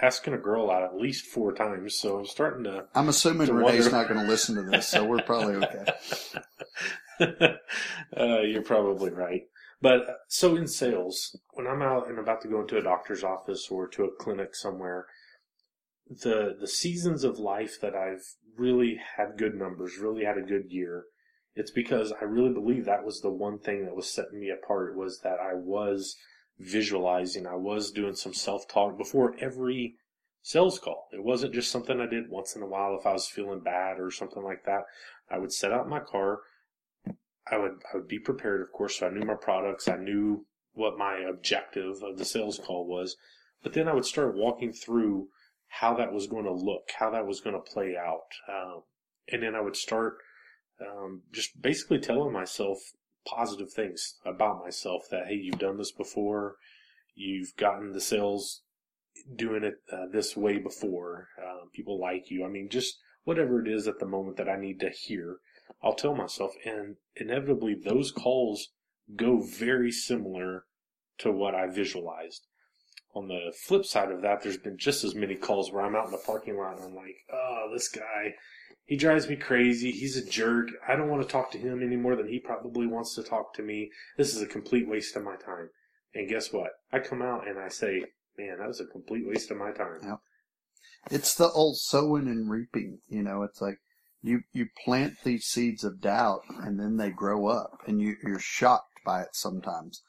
asking 0.00 0.34
a 0.34 0.38
girl 0.38 0.70
out 0.70 0.82
at 0.82 0.96
least 0.96 1.26
four 1.26 1.52
times, 1.52 1.98
so 1.98 2.18
I'm 2.18 2.26
starting 2.26 2.64
to. 2.64 2.86
I'm 2.94 3.08
assuming 3.08 3.46
to 3.46 3.54
Renee's 3.54 3.84
wonder. 3.84 3.96
not 3.96 4.08
going 4.08 4.20
to 4.20 4.30
listen 4.30 4.56
to 4.56 4.62
this, 4.62 4.88
so 4.88 5.04
we're 5.04 5.22
probably 5.22 5.56
okay. 5.56 5.84
uh, 8.16 8.40
you're 8.40 8.62
probably 8.62 9.10
right. 9.10 9.42
But 9.80 10.08
uh, 10.08 10.12
so 10.28 10.56
in 10.56 10.66
sales, 10.66 11.36
when 11.52 11.66
I'm 11.66 11.82
out 11.82 12.08
and 12.08 12.18
about 12.18 12.40
to 12.42 12.48
go 12.48 12.60
into 12.60 12.78
a 12.78 12.82
doctor's 12.82 13.24
office 13.24 13.68
or 13.70 13.88
to 13.88 14.04
a 14.04 14.14
clinic 14.18 14.54
somewhere, 14.54 15.06
the 16.08 16.56
the 16.58 16.68
seasons 16.68 17.24
of 17.24 17.38
life 17.38 17.80
that 17.80 17.94
I've 17.94 18.24
really 18.56 18.98
had 19.16 19.38
good 19.38 19.54
numbers, 19.54 19.98
really 19.98 20.24
had 20.24 20.38
a 20.38 20.42
good 20.42 20.70
year, 20.70 21.04
it's 21.54 21.70
because 21.70 22.12
I 22.20 22.24
really 22.24 22.52
believe 22.52 22.84
that 22.84 23.04
was 23.04 23.20
the 23.20 23.30
one 23.30 23.58
thing 23.58 23.84
that 23.84 23.96
was 23.96 24.10
setting 24.10 24.40
me 24.40 24.50
apart 24.50 24.96
was 24.96 25.20
that 25.20 25.38
I 25.40 25.54
was 25.54 26.16
visualizing, 26.58 27.46
I 27.46 27.56
was 27.56 27.90
doing 27.90 28.14
some 28.14 28.34
self 28.34 28.68
talk 28.68 28.96
before 28.98 29.34
every 29.38 29.96
sales 30.42 30.78
call. 30.78 31.08
It 31.12 31.22
wasn't 31.22 31.54
just 31.54 31.70
something 31.70 32.00
I 32.00 32.06
did 32.06 32.28
once 32.28 32.56
in 32.56 32.62
a 32.62 32.66
while 32.66 32.96
if 32.98 33.06
I 33.06 33.12
was 33.12 33.26
feeling 33.26 33.60
bad 33.60 33.98
or 33.98 34.10
something 34.10 34.42
like 34.42 34.64
that. 34.64 34.82
I 35.30 35.38
would 35.38 35.52
set 35.52 35.72
out 35.72 35.88
my 35.88 36.00
car, 36.00 36.40
I 37.50 37.58
would 37.58 37.82
I 37.92 37.96
would 37.96 38.08
be 38.08 38.18
prepared, 38.18 38.60
of 38.62 38.72
course. 38.72 38.98
So 38.98 39.06
I 39.06 39.10
knew 39.10 39.24
my 39.24 39.34
products. 39.34 39.88
I 39.88 39.96
knew 39.96 40.46
what 40.74 40.98
my 40.98 41.18
objective 41.18 42.02
of 42.02 42.18
the 42.18 42.24
sales 42.24 42.58
call 42.58 42.86
was. 42.86 43.16
But 43.62 43.72
then 43.74 43.88
I 43.88 43.94
would 43.94 44.04
start 44.04 44.36
walking 44.36 44.72
through 44.72 45.28
how 45.68 45.94
that 45.94 46.12
was 46.12 46.26
going 46.26 46.44
to 46.44 46.52
look, 46.52 46.90
how 46.98 47.10
that 47.10 47.26
was 47.26 47.40
going 47.40 47.54
to 47.54 47.72
play 47.72 47.96
out, 47.96 48.28
um, 48.48 48.82
and 49.30 49.42
then 49.42 49.54
I 49.54 49.60
would 49.60 49.76
start 49.76 50.18
um, 50.80 51.22
just 51.32 51.60
basically 51.60 51.98
telling 51.98 52.32
myself 52.32 52.78
positive 53.26 53.72
things 53.72 54.14
about 54.24 54.62
myself. 54.62 55.02
That 55.10 55.26
hey, 55.28 55.34
you've 55.34 55.58
done 55.58 55.78
this 55.78 55.92
before. 55.92 56.56
You've 57.14 57.54
gotten 57.56 57.92
the 57.92 58.00
sales 58.00 58.62
doing 59.36 59.64
it 59.64 59.74
uh, 59.92 60.06
this 60.10 60.36
way 60.36 60.58
before. 60.58 61.28
Uh, 61.38 61.66
people 61.72 62.00
like 62.00 62.30
you. 62.30 62.44
I 62.44 62.48
mean, 62.48 62.68
just 62.70 62.98
whatever 63.24 63.64
it 63.64 63.68
is 63.68 63.86
at 63.86 63.98
the 63.98 64.06
moment 64.06 64.36
that 64.38 64.48
I 64.48 64.56
need 64.56 64.80
to 64.80 64.90
hear 64.90 65.38
I'll 65.82 65.94
tell 65.94 66.14
myself, 66.14 66.54
and 66.64 66.96
inevitably 67.16 67.74
those 67.74 68.12
calls 68.12 68.72
go 69.16 69.40
very 69.40 69.90
similar 69.90 70.66
to 71.18 71.32
what 71.32 71.54
I 71.54 71.66
visualized. 71.66 72.46
On 73.14 73.28
the 73.28 73.52
flip 73.54 73.84
side 73.84 74.10
of 74.10 74.22
that, 74.22 74.42
there's 74.42 74.56
been 74.56 74.78
just 74.78 75.04
as 75.04 75.14
many 75.14 75.34
calls 75.34 75.70
where 75.70 75.84
I'm 75.84 75.94
out 75.94 76.06
in 76.06 76.12
the 76.12 76.18
parking 76.18 76.56
lot 76.56 76.76
and 76.76 76.84
I'm 76.84 76.94
like, 76.94 77.16
oh, 77.32 77.68
this 77.72 77.88
guy, 77.88 78.34
he 78.84 78.96
drives 78.96 79.28
me 79.28 79.36
crazy. 79.36 79.90
He's 79.90 80.16
a 80.16 80.24
jerk. 80.24 80.68
I 80.88 80.96
don't 80.96 81.10
want 81.10 81.22
to 81.22 81.28
talk 81.28 81.50
to 81.52 81.58
him 81.58 81.82
any 81.82 81.96
more 81.96 82.16
than 82.16 82.28
he 82.28 82.40
probably 82.40 82.86
wants 82.86 83.14
to 83.14 83.22
talk 83.22 83.54
to 83.54 83.62
me. 83.62 83.90
This 84.16 84.34
is 84.34 84.40
a 84.40 84.46
complete 84.46 84.88
waste 84.88 85.14
of 85.16 85.24
my 85.24 85.36
time. 85.36 85.68
And 86.14 86.28
guess 86.28 86.52
what? 86.52 86.70
I 86.92 87.00
come 87.00 87.22
out 87.22 87.46
and 87.46 87.58
I 87.58 87.68
say, 87.68 88.04
man, 88.38 88.58
that 88.58 88.68
was 88.68 88.80
a 88.80 88.86
complete 88.86 89.26
waste 89.26 89.50
of 89.50 89.58
my 89.58 89.72
time. 89.72 90.00
Yep. 90.02 90.18
It's 91.10 91.34
the 91.34 91.50
old 91.50 91.78
sowing 91.78 92.28
and 92.28 92.50
reaping. 92.50 93.00
You 93.08 93.22
know, 93.22 93.42
it's 93.42 93.60
like 93.60 93.78
you 94.22 94.42
you 94.52 94.66
plant 94.84 95.14
these 95.24 95.44
seeds 95.44 95.84
of 95.84 96.00
doubt 96.00 96.42
and 96.60 96.78
then 96.78 96.96
they 96.96 97.10
grow 97.10 97.48
up 97.48 97.78
and 97.86 98.00
you 98.00 98.16
you're 98.22 98.38
shocked 98.38 99.00
by 99.04 99.22
it 99.22 99.30
sometimes 99.32 100.02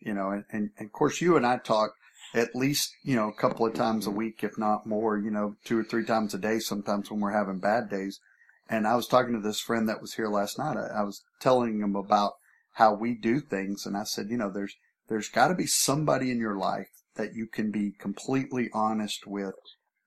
you 0.00 0.12
know 0.12 0.30
and, 0.30 0.44
and, 0.50 0.70
and 0.76 0.86
of 0.86 0.92
course 0.92 1.20
you 1.20 1.36
and 1.36 1.46
i 1.46 1.56
talk 1.56 1.92
at 2.34 2.54
least 2.54 2.92
you 3.02 3.16
know 3.16 3.28
a 3.28 3.34
couple 3.40 3.66
of 3.66 3.74
times 3.74 4.06
a 4.06 4.10
week 4.10 4.42
if 4.42 4.56
not 4.58 4.86
more 4.86 5.18
you 5.18 5.30
know 5.30 5.56
two 5.64 5.78
or 5.78 5.84
three 5.84 6.04
times 6.04 6.34
a 6.34 6.38
day 6.38 6.58
sometimes 6.58 7.10
when 7.10 7.20
we're 7.20 7.32
having 7.32 7.58
bad 7.58 7.88
days. 7.90 8.20
And 8.68 8.86
i 8.86 8.94
was 8.94 9.08
talking 9.08 9.32
to 9.34 9.40
this 9.40 9.60
friend 9.60 9.88
that 9.88 10.00
was 10.00 10.14
here 10.14 10.28
last 10.28 10.58
night. 10.58 10.76
I, 10.76 11.00
I 11.00 11.02
was 11.02 11.22
telling 11.40 11.80
him 11.80 11.96
about 11.96 12.34
how 12.74 12.94
we 12.94 13.14
do 13.14 13.40
things. 13.40 13.86
And 13.86 13.96
i 13.96 14.04
said 14.04 14.30
you 14.30 14.36
know 14.36 14.50
there's 14.50 14.76
there's 15.08 15.28
got 15.28 15.48
to 15.48 15.54
be 15.54 15.66
somebody 15.66 16.30
in 16.30 16.38
your 16.38 16.56
life 16.56 16.88
that 17.16 17.34
you 17.34 17.46
can 17.46 17.70
be 17.70 17.92
completely 17.98 18.70
honest 18.72 19.26
with 19.26 19.54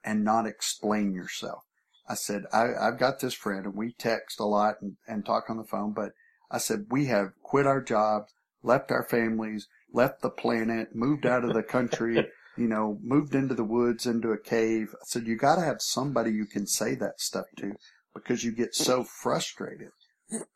and 0.04 0.24
not 0.24 0.48
explain 0.48 1.14
yourself. 1.14 1.64
I 2.08 2.16
said, 2.16 2.44
I, 2.52 2.74
I've 2.80 3.00
got 3.00 3.20
this 3.20 3.34
friend 3.34 3.66
and 3.66 3.76
we 3.76 3.94
text 3.94 4.40
a 4.40 4.46
lot 4.46 4.76
and, 4.82 4.98
and 5.08 5.26
talk 5.26 5.50
on 5.50 5.58
the 5.58 5.64
phone, 5.64 5.94
but 5.94 6.12
I 6.52 6.58
said, 6.58 6.88
we 6.90 7.06
have 7.06 7.32
quit 7.42 7.66
our 7.66 7.82
jobs, 7.82 8.34
left 8.62 8.92
our 8.92 9.04
families, 9.04 9.68
left 9.94 10.22
the 10.22 10.30
planet, 10.30 10.96
moved 10.96 11.26
out 11.26 11.46
of 11.46 11.54
the 11.54 11.64
country, 11.64 12.28
you 12.58 12.68
know, 12.68 13.00
moved 13.02 13.36
into 13.36 13.56
the 13.56 13.64
woods, 13.64 14.06
into 14.06 14.32
a 14.32 14.38
cave. 14.38 14.94
I 14.94 15.06
said, 15.06 15.28
you 15.28 15.38
got 15.38 15.56
to 15.56 15.62
have 15.62 15.82
somebody 15.82 16.32
you 16.32 16.46
can 16.46 16.68
say 16.68 16.96
that 16.96 17.22
stuff 17.22 17.46
to. 17.58 17.74
because 18.14 18.44
you 18.44 18.52
get 18.52 18.76
so 18.76 19.04
frustrated. 19.04 19.90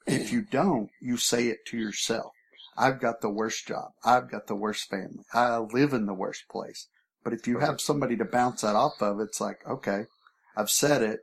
If 0.06 0.32
you 0.32 0.42
don't, 0.42 0.90
you 1.02 1.18
say 1.18 1.48
it 1.48 1.60
to 1.68 1.78
yourself. 1.78 2.32
I've 2.78 3.00
got 3.00 3.22
the 3.22 3.30
worst 3.30 3.68
job. 3.68 3.92
I've 4.04 4.30
got 4.30 4.48
the 4.48 4.56
worst 4.56 4.90
family. 4.90 5.24
I 5.34 5.58
live 5.58 5.94
in 5.94 6.06
the 6.06 6.14
worst 6.14 6.44
place. 6.50 6.88
But 7.24 7.34
if 7.34 7.48
you 7.48 7.60
have 7.60 7.82
somebody 7.82 8.16
to 8.18 8.26
bounce 8.26 8.62
that 8.62 8.76
off 8.76 9.02
of, 9.02 9.20
it's 9.20 9.42
like, 9.42 9.60
okay, 9.68 10.04
I've 10.56 10.70
said 10.70 11.02
it. 11.02 11.20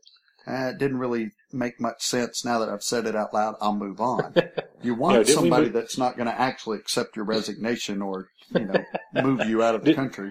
Eh, 0.46 0.70
it 0.70 0.78
didn't 0.78 0.98
really 0.98 1.30
make 1.54 1.80
much 1.80 2.02
sense 2.02 2.44
now 2.44 2.58
that 2.58 2.68
I've 2.68 2.82
said 2.82 3.06
it 3.06 3.16
out 3.16 3.32
loud. 3.32 3.54
I'll 3.60 3.74
move 3.74 4.00
on. 4.00 4.34
You 4.82 4.94
want 4.94 5.26
we 5.26 5.32
somody 5.32 5.64
move- 5.64 5.72
that's 5.72 5.96
not 5.96 6.14
going 6.18 6.26
to 6.26 6.38
actually 6.38 6.76
accept 6.76 7.16
your 7.16 7.24
resignation 7.24 8.02
or, 8.02 8.28
you 8.54 8.66
know, 8.66 8.84
move 9.14 9.46
you 9.48 9.62
out 9.62 9.74
of 9.74 9.80
the 9.80 9.86
Did- 9.86 9.96
country. 9.96 10.30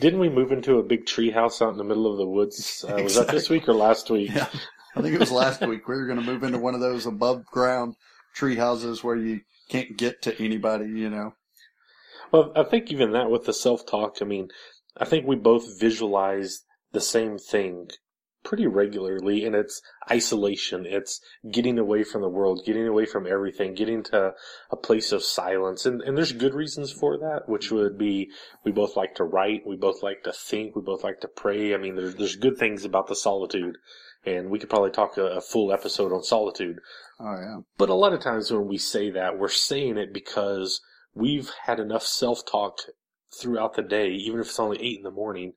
Didn't 0.00 0.20
we 0.20 0.28
move 0.28 0.52
into 0.52 0.78
a 0.78 0.82
big 0.82 1.06
tree 1.06 1.30
house 1.30 1.62
out 1.62 1.70
in 1.72 1.78
the 1.78 1.84
middle 1.84 2.12
of 2.12 2.18
the 2.18 2.26
woods? 2.28 2.84
Uh, 2.86 3.02
was 3.02 3.14
that 3.14 3.28
this 3.28 3.48
week 3.48 3.66
or 3.66 3.72
last 3.72 4.10
week? 4.10 4.30
Yeah. 4.34 4.48
I 4.94 5.00
think 5.00 5.14
it 5.14 5.18
was 5.20 5.32
last 5.32 5.62
week. 5.62 5.88
We 5.88 5.94
were 5.96 6.04
going 6.06 6.20
to 6.20 6.24
move 6.26 6.42
into 6.44 6.58
one 6.58 6.74
of 6.74 6.80
those 6.80 7.06
above 7.06 7.46
ground 7.46 7.94
tree 8.34 8.56
houses 8.56 9.02
where 9.02 9.16
you 9.16 9.40
can't 9.70 9.96
get 9.96 10.20
to 10.22 10.38
anybody, 10.38 10.84
you 10.86 11.08
know. 11.08 11.32
Well, 12.30 12.52
I 12.54 12.64
think 12.64 12.92
even 12.92 13.12
that 13.12 13.30
with 13.30 13.46
the 13.46 13.54
self 13.54 13.86
talk, 13.86 14.18
I 14.20 14.26
mean, 14.26 14.48
I 14.96 15.06
think 15.06 15.26
we 15.26 15.36
both 15.36 15.80
visualize 15.80 16.60
the 16.92 17.00
same 17.00 17.38
thing 17.38 17.88
pretty 18.44 18.66
regularly, 18.66 19.44
and 19.44 19.56
it's 19.56 19.82
isolation. 20.10 20.86
It's 20.86 21.20
getting 21.50 21.78
away 21.78 22.04
from 22.04 22.20
the 22.22 22.28
world, 22.28 22.62
getting 22.64 22.86
away 22.86 23.06
from 23.06 23.26
everything, 23.26 23.74
getting 23.74 24.02
to 24.04 24.34
a 24.70 24.76
place 24.76 25.10
of 25.10 25.24
silence. 25.24 25.86
And, 25.86 26.02
and 26.02 26.16
there's 26.16 26.32
good 26.32 26.54
reasons 26.54 26.92
for 26.92 27.18
that, 27.18 27.48
which 27.48 27.66
mm-hmm. 27.66 27.76
would 27.76 27.98
be 27.98 28.30
we 28.64 28.70
both 28.70 28.96
like 28.96 29.14
to 29.16 29.24
write, 29.24 29.66
we 29.66 29.76
both 29.76 30.02
like 30.02 30.22
to 30.24 30.32
think, 30.32 30.76
we 30.76 30.82
both 30.82 31.02
like 31.02 31.20
to 31.20 31.28
pray. 31.28 31.74
I 31.74 31.78
mean, 31.78 31.96
there's, 31.96 32.14
there's 32.14 32.36
good 32.36 32.58
things 32.58 32.84
about 32.84 33.08
the 33.08 33.16
solitude. 33.16 33.78
And 34.26 34.48
we 34.50 34.58
could 34.58 34.70
probably 34.70 34.90
talk 34.90 35.18
a, 35.18 35.24
a 35.24 35.40
full 35.40 35.72
episode 35.72 36.12
on 36.12 36.22
solitude. 36.22 36.78
Oh, 37.20 37.36
yeah. 37.36 37.60
But 37.76 37.90
a 37.90 37.94
lot 37.94 38.14
of 38.14 38.20
times 38.20 38.50
when 38.50 38.66
we 38.66 38.78
say 38.78 39.10
that, 39.10 39.38
we're 39.38 39.48
saying 39.48 39.98
it 39.98 40.14
because 40.14 40.80
we've 41.14 41.50
had 41.66 41.78
enough 41.78 42.04
self 42.04 42.44
talk 42.46 42.78
throughout 43.38 43.74
the 43.74 43.82
day, 43.82 44.08
even 44.08 44.40
if 44.40 44.46
it's 44.46 44.60
only 44.60 44.82
eight 44.82 44.98
in 44.98 45.02
the 45.02 45.10
morning, 45.10 45.52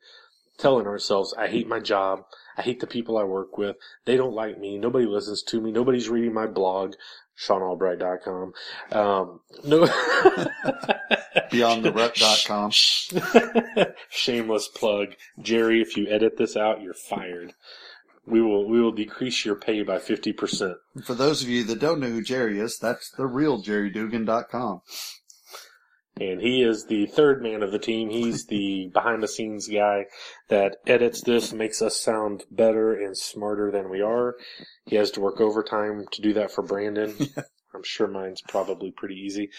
telling 0.58 0.88
ourselves, 0.88 1.34
I 1.38 1.48
hate 1.48 1.68
my 1.68 1.80
job. 1.80 2.24
I 2.58 2.62
hate 2.62 2.80
the 2.80 2.88
people 2.88 3.18
I 3.18 3.24
work 3.24 3.58
with. 3.58 3.76
They 4.06 4.18
don't 4.18 4.34
like 4.34 4.60
me. 4.60 4.78
Nobody 4.78 5.06
listens 5.06 5.44
to 5.44 5.62
me. 5.62 5.72
Nobody's 5.72 6.10
reading 6.10 6.34
my 6.34 6.48
blog, 6.48 6.96
SeanAlbright.com. 7.40 8.54
Um, 8.92 9.40
no. 9.64 9.86
BeyondTheRut.com. 11.52 12.72
Shameless 14.10 14.68
plug. 14.70 15.10
Jerry, 15.40 15.82
if 15.82 15.96
you 15.96 16.08
edit 16.10 16.38
this 16.38 16.58
out, 16.58 16.82
you're 16.82 16.94
fired. 16.94 17.54
We 18.26 18.42
will, 18.42 18.68
we 18.68 18.82
will 18.82 18.92
decrease 18.92 19.46
your 19.46 19.56
pay 19.56 19.84
by 19.84 20.00
50%. 20.00 20.76
For 21.06 21.14
those 21.14 21.42
of 21.42 21.48
you 21.48 21.64
that 21.64 21.80
don't 21.80 22.02
know 22.02 22.10
who 22.10 22.22
Jerry 22.22 22.60
is, 22.60 22.78
that's 22.78 23.10
the 23.12 23.26
real 23.26 23.64
JerryDugan.com. 23.64 24.82
and 26.20 26.42
he 26.42 26.64
is 26.64 26.86
the 26.86 27.06
third 27.08 27.42
man 27.42 27.64
of 27.64 27.72
the 27.72 27.80
team. 27.80 28.10
He's 28.10 28.46
the 28.46 28.88
behind 28.94 29.22
the 29.22 29.28
scenes 29.28 29.68
guy 29.68 30.06
that 30.50 30.78
edits 30.86 31.22
this, 31.22 31.54
makes 31.54 31.82
us 31.82 32.00
sound 32.00 32.46
better 32.52 32.94
and 32.94 33.18
smarter 33.18 33.72
than 33.72 33.90
we 33.90 34.02
are. 34.02 34.36
He 34.86 34.96
has 34.96 35.12
to 35.12 35.22
work 35.22 35.40
overtime 35.40 36.06
to 36.12 36.22
do 36.22 36.34
that 36.34 36.52
for 36.52 36.64
Brandon. 36.64 37.16
I'm 37.74 37.84
sure 37.84 38.08
mine's 38.08 38.42
probably 38.42 38.92
pretty 38.92 39.16
easy. 39.16 39.50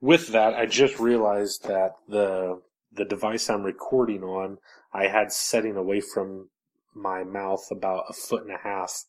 With 0.00 0.28
that, 0.28 0.54
I 0.54 0.66
just 0.66 0.98
realized 0.98 1.64
that 1.68 1.92
the 2.08 2.60
the 2.92 3.04
device 3.04 3.48
I'm 3.48 3.62
recording 3.62 4.24
on, 4.24 4.58
I 4.92 5.06
had 5.06 5.32
setting 5.32 5.76
away 5.76 6.00
from 6.00 6.48
my 6.92 7.22
mouth 7.22 7.64
about 7.70 8.06
a 8.08 8.12
foot 8.12 8.42
and 8.42 8.52
a 8.52 8.58
half 8.58 9.04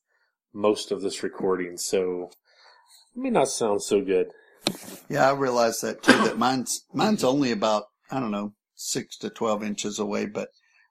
most 0.54 0.92
of 0.92 1.02
this 1.02 1.24
recording, 1.24 1.78
so 1.78 2.30
it 3.16 3.20
may 3.20 3.32
not 3.32 3.48
sound 3.48 3.82
so 3.82 4.02
good. 4.02 4.28
Yeah, 5.10 5.30
I 5.30 5.34
realize 5.34 5.82
that 5.82 6.04
too, 6.04 6.14
that 6.24 6.38
mine's, 6.38 6.86
mine's 6.94 7.24
only 7.24 7.52
about, 7.52 7.86
I 8.10 8.20
don't 8.20 8.32
know, 8.32 8.54
six 8.76 9.18
to 9.18 9.30
12 9.30 9.64
inches 9.64 10.00
away, 10.00 10.26
but 10.26 10.50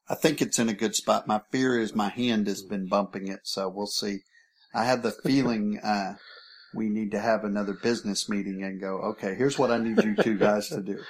I 0.08 0.14
think 0.14 0.42
it's 0.42 0.58
in 0.58 0.68
a 0.68 0.74
good 0.74 0.94
spot. 0.94 1.26
My 1.26 1.40
fear 1.50 1.78
is 1.78 1.94
my 1.94 2.08
hand 2.08 2.46
has 2.46 2.62
been 2.62 2.88
bumping 2.88 3.28
it, 3.28 3.40
so 3.44 3.68
we'll 3.68 3.86
see. 3.86 4.20
I 4.74 4.84
have 4.84 5.02
the 5.02 5.12
feeling, 5.12 5.78
uh, 5.84 6.14
we 6.74 6.88
need 6.88 7.10
to 7.12 7.20
have 7.20 7.44
another 7.44 7.74
business 7.74 8.28
meeting 8.28 8.62
and 8.62 8.80
go, 8.80 8.98
okay, 8.98 9.34
here's 9.34 9.58
what 9.58 9.70
I 9.70 9.78
need 9.78 10.02
you 10.04 10.16
two 10.16 10.38
guys 10.38 10.68
to 10.68 10.82
do. 10.82 11.00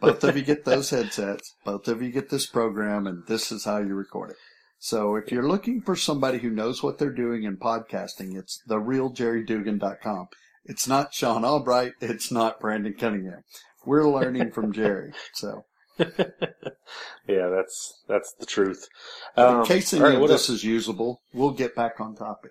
Both 0.00 0.24
of 0.24 0.36
you 0.36 0.42
get 0.42 0.64
those 0.64 0.90
headsets. 0.90 1.54
Both 1.64 1.88
of 1.88 2.02
you 2.02 2.10
get 2.10 2.28
this 2.28 2.46
program 2.46 3.06
and 3.06 3.26
this 3.26 3.50
is 3.52 3.64
how 3.64 3.78
you 3.78 3.94
record 3.94 4.30
it. 4.30 4.36
So 4.78 5.16
if 5.16 5.32
you're 5.32 5.48
looking 5.48 5.80
for 5.80 5.96
somebody 5.96 6.38
who 6.38 6.50
knows 6.50 6.82
what 6.82 6.98
they're 6.98 7.10
doing 7.10 7.44
in 7.44 7.56
podcasting, 7.56 8.36
it's 8.36 8.62
therealjerrydugan.com. 8.68 10.28
It's 10.68 10.86
not 10.88 11.14
Sean 11.14 11.44
Albright. 11.44 11.92
It's 12.00 12.30
not 12.30 12.60
Brandon 12.60 12.94
Cunningham. 12.94 13.44
We're 13.84 14.08
learning 14.08 14.50
from 14.50 14.72
Jerry. 14.72 15.12
So 15.32 15.64
yeah, 15.98 17.48
that's 17.48 18.02
that's 18.08 18.34
the 18.38 18.46
truth. 18.46 18.88
in 19.36 19.44
Um, 19.44 19.64
case 19.64 19.92
any 19.92 20.02
right, 20.02 20.14
of 20.14 20.22
this 20.22 20.48
else? 20.48 20.48
is 20.50 20.64
usable, 20.64 21.22
we'll 21.32 21.52
get 21.52 21.74
back 21.74 22.00
on 22.00 22.14
topic. 22.16 22.50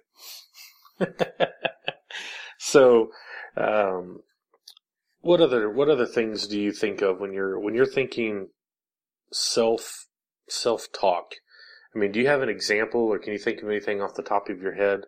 so, 2.57 3.11
um, 3.57 4.21
what 5.21 5.41
other 5.41 5.69
what 5.69 5.89
other 5.89 6.05
things 6.05 6.47
do 6.47 6.59
you 6.59 6.71
think 6.71 7.01
of 7.01 7.19
when 7.19 7.33
you're 7.33 7.59
when 7.59 7.75
you're 7.75 7.85
thinking 7.85 8.49
self 9.31 10.05
self 10.47 10.87
talk? 10.91 11.35
I 11.93 11.99
mean, 11.99 12.11
do 12.11 12.19
you 12.19 12.27
have 12.27 12.41
an 12.41 12.49
example, 12.49 13.01
or 13.01 13.19
can 13.19 13.33
you 13.33 13.39
think 13.39 13.61
of 13.61 13.69
anything 13.69 14.01
off 14.01 14.15
the 14.15 14.23
top 14.23 14.49
of 14.49 14.61
your 14.61 14.75
head 14.75 15.01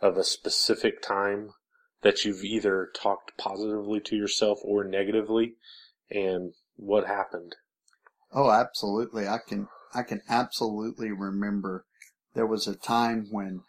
of 0.00 0.16
a 0.16 0.24
specific 0.24 1.00
time 1.02 1.50
that 2.04 2.24
you've 2.24 2.44
either 2.44 2.90
talked 2.94 3.36
positively 3.36 3.98
to 3.98 4.14
yourself 4.14 4.60
or 4.62 4.84
negatively, 4.84 5.54
and 6.10 6.52
what 6.76 7.06
happened? 7.06 7.56
Oh, 8.32 8.50
absolutely. 8.50 9.26
I 9.26 9.38
can, 9.38 9.68
I 9.94 10.02
can 10.02 10.20
absolutely 10.28 11.10
remember 11.10 11.84
there 12.34 12.46
was 12.46 12.68
a 12.68 12.76
time 12.76 13.28
when, 13.30 13.62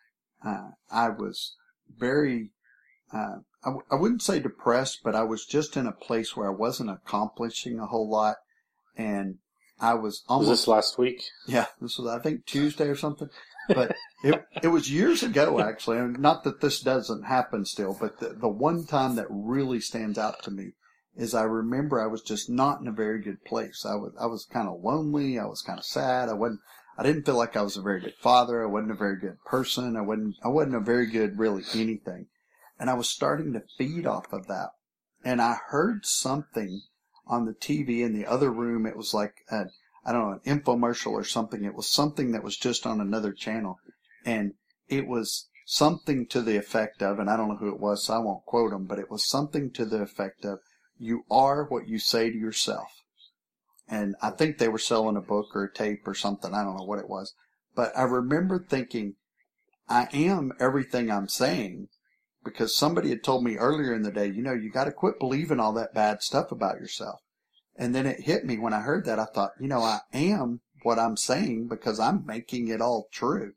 uh, 0.46 0.72
I 0.92 1.10
was 1.10 1.56
very, 1.98 2.50
uh, 3.14 3.38
I, 3.64 3.70
w- 3.70 3.86
I 3.90 3.96
wouldn't 3.96 4.22
say 4.22 4.40
depressed, 4.40 5.00
but 5.04 5.16
I 5.16 5.24
was 5.24 5.46
just 5.46 5.78
in 5.78 5.88
a 5.88 5.92
place 5.92 6.36
where 6.36 6.48
I 6.48 6.54
wasn't 6.54 6.90
accomplishing 6.92 7.80
a 7.80 7.88
whole 7.88 8.10
lot. 8.10 8.36
And 8.98 9.38
I 9.80 9.94
was 9.94 10.04
Was 10.04 10.24
almost, 10.28 10.50
this 10.50 10.68
last 10.68 10.98
week? 10.98 11.24
yeah, 11.48 11.68
this 11.82 11.98
was, 11.98 12.08
I 12.08 12.20
think 12.22 12.46
Tuesday 12.46 12.88
or 12.88 12.96
something, 12.96 13.30
but 13.68 13.96
it, 14.24 14.46
it 14.64 14.68
was 14.68 14.92
years 14.92 15.24
ago 15.24 15.60
actually. 15.60 15.98
And 15.98 16.20
not 16.20 16.44
that 16.44 16.62
this 16.62 16.82
doesn't 16.82 17.24
happen 17.24 17.66
still, 17.66 17.98
but 18.00 18.20
the, 18.20 18.30
the 18.30 18.50
one 18.50 18.86
time 18.86 19.16
that 19.16 19.28
really 19.30 19.80
stands 19.80 20.18
out 20.18 20.44
to 20.44 20.52
me 20.52 20.72
is 21.16 21.34
I 21.34 21.44
remember 21.44 22.02
I 22.02 22.08
was 22.08 22.22
just 22.22 22.50
not 22.50 22.82
in 22.82 22.88
a 22.88 22.92
very 22.92 23.22
good 23.22 23.44
place. 23.46 23.86
I 23.86 23.96
was, 23.96 24.14
I 24.20 24.26
was 24.26 24.46
kind 24.46 24.68
of 24.68 24.84
lonely. 24.84 25.40
I 25.40 25.46
was 25.46 25.62
kind 25.62 25.80
of 25.80 25.86
sad. 25.86 26.30
I 26.30 26.34
wasn't, 26.34 26.60
I 26.98 27.04
didn't 27.04 27.26
feel 27.26 27.38
like 27.38 27.56
I 27.56 27.62
was 27.62 27.78
a 27.78 27.82
very 27.82 28.02
good 28.02 28.16
father. 28.20 28.64
I 28.64 28.68
wasn't 28.68 28.92
a 28.92 28.96
very 28.96 29.20
good 29.20 29.38
person. 29.46 29.96
I 29.96 30.02
wasn't, 30.02 30.36
I 30.44 30.50
wasn't 30.50 30.76
a 30.76 30.82
very 30.82 31.08
good 31.08 31.40
really 31.40 31.64
anything. 31.74 32.28
And 32.80 32.90
I 32.90 32.94
was 32.94 33.10
starting 33.10 33.54
to 33.54 33.64
feed 33.78 34.06
off 34.06 34.34
of 34.34 34.48
that. 34.48 34.72
And 35.24 35.42
I 35.42 35.58
heard 35.70 36.06
something 36.06 36.82
on 37.26 37.46
the 37.46 37.54
TV 37.54 38.02
in 38.02 38.14
the 38.14 38.26
other 38.26 38.52
room. 38.52 38.86
It 38.86 38.98
was 38.98 39.14
like, 39.14 39.36
a, 39.50 39.66
I 40.06 40.12
don't 40.12 40.22
know, 40.22 40.40
an 40.44 40.60
infomercial 40.60 41.12
or 41.12 41.24
something. 41.24 41.64
It 41.64 41.74
was 41.74 41.90
something 41.90 42.32
that 42.32 42.44
was 42.44 42.58
just 42.58 42.86
on 42.86 43.02
another 43.02 43.34
channel. 43.34 43.80
And 44.26 44.54
it 44.88 45.08
was 45.08 45.48
something 45.66 46.28
to 46.28 46.42
the 46.42 46.58
effect 46.58 47.02
of, 47.02 47.18
and 47.18 47.30
I 47.30 47.36
don't 47.36 47.50
know 47.50 47.58
who 47.58 47.74
it 47.74 47.80
was, 47.80 48.06
so 48.06 48.14
I 48.14 48.20
won't 48.20 48.46
quote 48.46 48.72
them, 48.72 48.86
but 48.86 49.00
it 49.00 49.10
was 49.10 49.28
something 49.28 49.72
to 49.72 49.86
the 49.86 50.02
effect 50.02 50.46
of, 50.46 50.60
you 50.98 51.24
are 51.30 51.66
what 51.66 51.88
you 51.88 51.98
say 51.98 52.30
to 52.30 52.38
yourself. 52.38 52.88
And 53.88 54.16
I 54.22 54.30
think 54.30 54.58
they 54.58 54.68
were 54.68 54.78
selling 54.78 55.18
a 55.18 55.22
book 55.22 55.56
or 55.56 55.64
a 55.64 55.74
tape 55.74 56.08
or 56.08 56.14
something. 56.14 56.54
I 56.54 56.64
don't 56.64 56.78
know 56.78 56.86
what 56.86 57.00
it 57.00 57.10
was. 57.10 57.34
But 57.76 57.96
I 57.98 58.04
remember 58.04 58.60
thinking, 58.60 59.16
I 59.90 60.08
am 60.14 60.54
everything 60.60 61.12
I'm 61.12 61.28
saying 61.28 61.90
because 62.44 62.76
somebody 62.76 63.10
had 63.10 63.24
told 63.24 63.44
me 63.44 63.58
earlier 63.58 63.94
in 63.94 64.04
the 64.04 64.12
day, 64.12 64.28
you 64.28 64.42
know, 64.42 64.54
you 64.54 64.72
got 64.72 64.86
to 64.86 64.92
quit 64.92 65.20
believing 65.20 65.60
all 65.60 65.74
that 65.74 65.94
bad 65.94 66.22
stuff 66.22 66.52
about 66.52 66.80
yourself. 66.80 67.20
And 67.78 67.94
then 67.94 68.06
it 68.06 68.22
hit 68.22 68.46
me 68.46 68.58
when 68.58 68.74
I 68.74 68.82
heard 68.82 69.06
that. 69.06 69.20
I 69.20 69.26
thought, 69.26 69.52
you 69.60 69.68
know, 69.68 69.82
I 69.82 70.00
am 70.14 70.62
what 70.84 71.00
I'm 71.00 71.18
saying 71.18 71.68
because 71.68 72.00
I'm 72.00 72.26
making 72.26 72.68
it 72.68 72.82
all 72.82 73.08
true. 73.12 73.54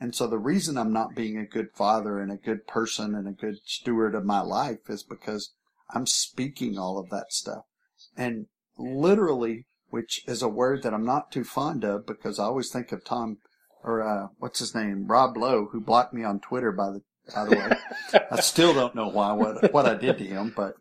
And 0.00 0.14
so 0.14 0.28
the 0.28 0.38
reason 0.38 0.78
I'm 0.78 0.92
not 0.92 1.16
being 1.16 1.36
a 1.36 1.46
good 1.46 1.70
father 1.74 2.20
and 2.20 2.30
a 2.30 2.36
good 2.36 2.66
person 2.66 3.14
and 3.14 3.26
a 3.26 3.32
good 3.32 3.56
steward 3.64 4.14
of 4.14 4.24
my 4.24 4.40
life 4.40 4.88
is 4.88 5.02
because 5.02 5.52
I'm 5.92 6.06
speaking 6.06 6.78
all 6.78 6.98
of 6.98 7.10
that 7.10 7.32
stuff. 7.32 7.64
And 8.16 8.46
literally, 8.76 9.66
which 9.90 10.22
is 10.28 10.42
a 10.42 10.48
word 10.48 10.82
that 10.82 10.94
I'm 10.94 11.04
not 11.04 11.32
too 11.32 11.42
fond 11.42 11.84
of 11.84 12.06
because 12.06 12.38
I 12.38 12.44
always 12.44 12.70
think 12.70 12.92
of 12.92 13.04
Tom 13.04 13.38
or 13.82 14.02
uh, 14.02 14.28
what's 14.38 14.58
his 14.58 14.74
name, 14.74 15.06
Rob 15.06 15.36
Lowe, 15.36 15.68
who 15.72 15.80
blocked 15.80 16.14
me 16.14 16.24
on 16.24 16.40
Twitter 16.40 16.72
by 16.72 16.90
the 16.90 17.02
by 17.34 17.44
the 17.44 17.56
way. 17.56 18.20
I 18.30 18.40
still 18.40 18.74
don't 18.74 18.94
know 18.94 19.08
why 19.08 19.32
what 19.32 19.72
what 19.72 19.86
I 19.86 19.94
did 19.94 20.18
to 20.18 20.24
him, 20.24 20.52
but 20.54 20.74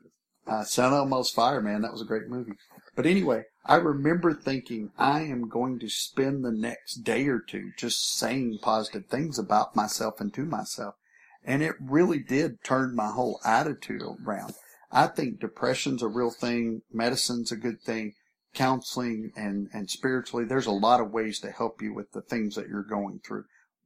uh, 0.48 0.64
St. 0.64 0.94
Elmo's 0.94 1.30
Fire, 1.30 1.62
man, 1.62 1.82
that 1.82 1.92
was 1.92 2.02
a 2.02 2.06
great 2.06 2.28
movie. 2.28 2.54
But 2.96 3.06
anyway, 3.06 3.44
I 3.66 3.76
remember 3.76 4.34
thinking 4.34 4.92
I 4.98 5.22
am 5.22 5.50
going 5.50 5.78
to 5.80 5.90
spend 5.90 6.44
the 6.44 6.52
next 6.52 7.04
day 7.04 7.28
or 7.28 7.40
two 7.40 7.72
just 7.78 8.18
saying 8.18 8.60
positive 8.62 9.08
things 9.08 9.38
about 9.38 9.76
myself 9.76 10.20
and 10.20 10.34
to 10.34 10.46
myself. 10.46 10.96
And 11.44 11.62
it 11.62 11.76
really 11.80 12.20
did 12.20 12.64
turn 12.64 12.96
my 12.96 13.12
whole 13.12 13.40
attitude 13.46 14.02
around. 14.02 14.54
I 14.92 15.08
think 15.08 15.40
depression's 15.40 16.02
a 16.02 16.08
real 16.08 16.32
thing. 16.32 16.82
Medicine's 16.92 17.52
a 17.52 17.58
good 17.58 17.82
thing. 17.82 18.14
Counseling 18.54 19.32
and, 19.36 19.68
and 19.74 19.90
spiritually, 19.90 20.46
there's 20.46 20.66
a 20.66 20.72
lot 20.72 21.02
of 21.02 21.12
ways 21.12 21.40
to 21.42 21.52
help 21.52 21.82
you 21.82 21.94
with 21.94 22.12
the 22.14 22.22
things 22.22 22.56
that 22.56 22.68
you're 22.68 22.84
going 22.84 23.20
through. 23.20 23.44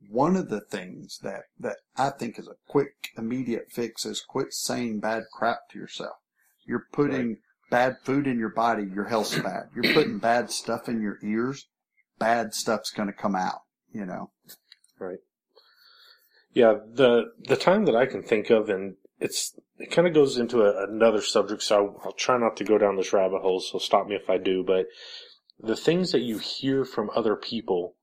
One 0.08 0.36
of 0.36 0.50
the 0.50 0.62
things 0.62 1.20
that, 1.22 1.44
that 1.60 1.78
I 1.98 2.12
think 2.12 2.40
is 2.40 2.48
a 2.48 2.56
quick, 2.68 3.10
immediate 3.18 3.72
fix 3.72 4.06
is 4.06 4.22
quit 4.22 4.54
saying 4.54 5.00
bad 5.00 5.24
crap 5.34 5.70
to 5.72 5.80
yourself. 5.80 6.18
You're 6.66 6.88
putting 6.92 7.28
right. 7.28 7.38
bad 7.70 7.98
food 8.04 8.28
in 8.28 8.40
your 8.40 8.50
body, 8.50 8.84
your 8.84 9.06
health's 9.06 9.38
bad. 9.44 9.70
You're 9.76 9.94
putting 9.94 10.20
bad 10.20 10.52
stuff 10.52 10.88
in 10.88 11.02
your 11.02 11.18
ears, 11.24 11.68
bad 12.20 12.54
stuff's 12.54 12.92
going 12.92 13.08
to 13.08 13.14
come 13.14 13.36
out, 13.36 13.62
you 13.92 14.06
know? 14.06 14.32
Right. 15.00 15.20
Yeah, 16.54 16.76
the 16.94 17.32
the 17.48 17.56
time 17.56 17.86
that 17.86 17.96
I 17.96 18.06
can 18.06 18.24
think 18.24 18.50
of, 18.50 18.70
and 18.70 18.96
it's 19.20 19.58
it 19.78 19.90
kind 19.90 20.08
of 20.08 20.14
goes 20.14 20.38
into 20.38 20.64
a, 20.64 20.84
another 20.88 21.22
subject, 21.22 21.64
so 21.64 21.76
I'll, 21.76 22.02
I'll 22.06 22.12
try 22.12 22.38
not 22.38 22.58
to 22.58 22.64
go 22.64 22.78
down 22.78 22.98
this 22.98 23.14
rabbit 23.14 23.42
hole. 23.42 23.62
So 23.62 23.80
stop 23.80 24.08
me 24.08 24.16
if 24.16 24.30
I 24.30 24.38
do. 24.38 24.64
But 24.64 24.88
the 25.60 25.78
things 25.78 26.12
that 26.12 26.22
you 26.22 26.40
hear 26.40 26.84
from 26.84 27.10
other 27.16 27.36
people 27.36 27.96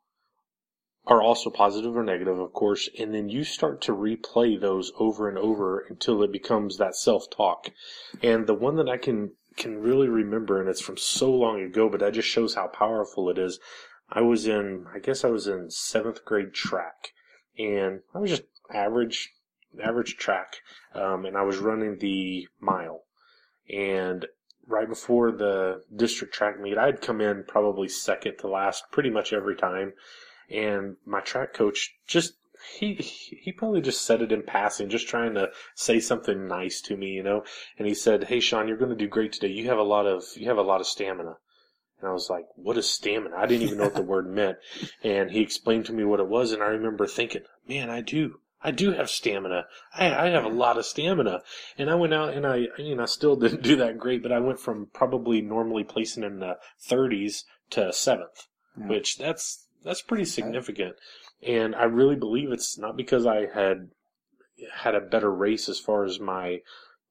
are 1.08 1.22
also 1.22 1.48
positive 1.48 1.96
or 1.96 2.04
negative, 2.04 2.38
of 2.38 2.52
course, 2.52 2.88
and 2.98 3.14
then 3.14 3.30
you 3.30 3.42
start 3.42 3.80
to 3.80 3.92
replay 3.92 4.60
those 4.60 4.92
over 4.98 5.28
and 5.28 5.38
over 5.38 5.80
until 5.88 6.22
it 6.22 6.30
becomes 6.30 6.76
that 6.76 6.94
self 6.94 7.30
talk. 7.30 7.70
And 8.22 8.46
the 8.46 8.54
one 8.54 8.76
that 8.76 8.88
I 8.88 8.98
can 8.98 9.32
can 9.56 9.80
really 9.80 10.08
remember, 10.08 10.60
and 10.60 10.68
it's 10.68 10.82
from 10.82 10.98
so 10.98 11.30
long 11.30 11.60
ago, 11.62 11.88
but 11.88 12.00
that 12.00 12.12
just 12.12 12.28
shows 12.28 12.54
how 12.54 12.68
powerful 12.68 13.28
it 13.30 13.38
is. 13.38 13.58
I 14.10 14.20
was 14.20 14.46
in, 14.46 14.86
I 14.94 15.00
guess 15.00 15.24
I 15.24 15.28
was 15.28 15.46
in 15.48 15.70
seventh 15.70 16.24
grade 16.24 16.54
track, 16.54 17.12
and 17.58 18.00
I 18.14 18.18
was 18.18 18.30
just 18.30 18.44
average, 18.72 19.30
average 19.82 20.16
track, 20.16 20.58
um, 20.94 21.24
and 21.24 21.36
I 21.36 21.42
was 21.42 21.56
running 21.58 21.98
the 21.98 22.48
mile, 22.60 23.02
and 23.68 24.26
right 24.66 24.88
before 24.88 25.32
the 25.32 25.82
district 25.94 26.34
track 26.34 26.60
meet, 26.60 26.78
I'd 26.78 27.00
come 27.00 27.20
in 27.20 27.44
probably 27.48 27.88
second 27.88 28.36
to 28.38 28.48
last 28.48 28.84
pretty 28.92 29.10
much 29.10 29.32
every 29.32 29.56
time, 29.56 29.94
and 30.50 30.96
my 31.04 31.20
track 31.20 31.54
coach 31.54 31.94
just 32.06 32.34
he 32.78 32.94
he 32.94 33.52
probably 33.52 33.80
just 33.80 34.02
said 34.02 34.20
it 34.20 34.32
in 34.32 34.42
passing, 34.42 34.88
just 34.88 35.08
trying 35.08 35.34
to 35.34 35.50
say 35.74 36.00
something 36.00 36.48
nice 36.48 36.80
to 36.82 36.96
me, 36.96 37.10
you 37.10 37.22
know. 37.22 37.44
And 37.78 37.86
he 37.86 37.94
said, 37.94 38.24
"Hey, 38.24 38.40
Sean, 38.40 38.66
you're 38.68 38.76
going 38.76 38.90
to 38.90 38.96
do 38.96 39.06
great 39.08 39.32
today. 39.32 39.48
You 39.48 39.68
have 39.68 39.78
a 39.78 39.82
lot 39.82 40.06
of 40.06 40.24
you 40.36 40.48
have 40.48 40.58
a 40.58 40.62
lot 40.62 40.80
of 40.80 40.86
stamina." 40.86 41.36
And 42.00 42.08
I 42.08 42.12
was 42.12 42.30
like, 42.30 42.46
what 42.54 42.78
is 42.78 42.88
stamina? 42.88 43.36
I 43.36 43.46
didn't 43.46 43.66
even 43.66 43.78
know 43.78 43.84
what 43.84 43.94
the 43.94 44.02
word 44.14 44.30
meant. 44.30 44.58
And 45.02 45.30
he 45.30 45.40
explained 45.40 45.86
to 45.86 45.92
me 45.92 46.04
what 46.04 46.20
it 46.20 46.28
was. 46.28 46.52
And 46.52 46.62
I 46.62 46.66
remember 46.66 47.06
thinking, 47.06 47.42
man, 47.68 47.90
I 47.90 48.00
do. 48.00 48.40
I 48.62 48.70
do 48.72 48.92
have 48.92 49.08
stamina. 49.08 49.66
I, 49.94 50.26
I 50.26 50.28
have 50.30 50.44
a 50.44 50.48
lot 50.48 50.78
of 50.78 50.86
stamina. 50.86 51.42
And 51.76 51.90
I 51.90 51.94
went 51.94 52.14
out 52.14 52.34
and 52.34 52.46
I, 52.46 52.66
you 52.76 52.96
know, 52.96 53.04
I 53.04 53.06
still 53.06 53.36
didn't 53.36 53.62
do 53.62 53.76
that 53.76 53.98
great, 53.98 54.22
but 54.22 54.32
I 54.32 54.40
went 54.40 54.60
from 54.60 54.88
probably 54.92 55.40
normally 55.40 55.84
placing 55.84 56.24
in 56.24 56.40
the 56.40 56.56
30s 56.88 57.44
to 57.70 57.92
seventh, 57.92 58.46
yeah. 58.76 58.88
which 58.88 59.18
that's, 59.18 59.67
that's 59.84 60.02
pretty 60.02 60.24
significant. 60.24 60.96
And 61.42 61.74
I 61.74 61.84
really 61.84 62.16
believe 62.16 62.50
it's 62.50 62.78
not 62.78 62.96
because 62.96 63.26
I 63.26 63.46
had 63.52 63.90
had 64.74 64.94
a 64.94 65.00
better 65.00 65.30
race 65.30 65.68
as 65.68 65.78
far 65.78 66.04
as 66.04 66.18
my 66.18 66.60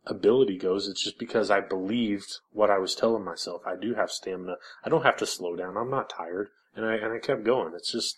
ability 0.06 0.58
goes. 0.58 0.88
It's 0.88 1.03
just 1.03 1.19
because 1.19 1.49
I 1.49 1.60
believed 1.60 2.39
what 2.51 2.69
I 2.69 2.77
was 2.77 2.95
telling 2.95 3.23
myself. 3.23 3.62
I 3.65 3.75
do 3.75 3.95
have 3.95 4.12
stamina. 4.12 4.56
I 4.84 4.89
don't 4.89 5.06
have 5.06 5.17
to 5.17 5.25
slow 5.25 5.56
down. 5.56 5.77
I'm 5.77 5.89
not 5.89 6.10
tired. 6.10 6.49
And 6.75 6.86
I, 6.86 6.95
and 6.95 7.13
I 7.13 7.19
kept 7.19 7.43
going. 7.43 7.73
It's 7.75 7.91
just, 7.91 8.17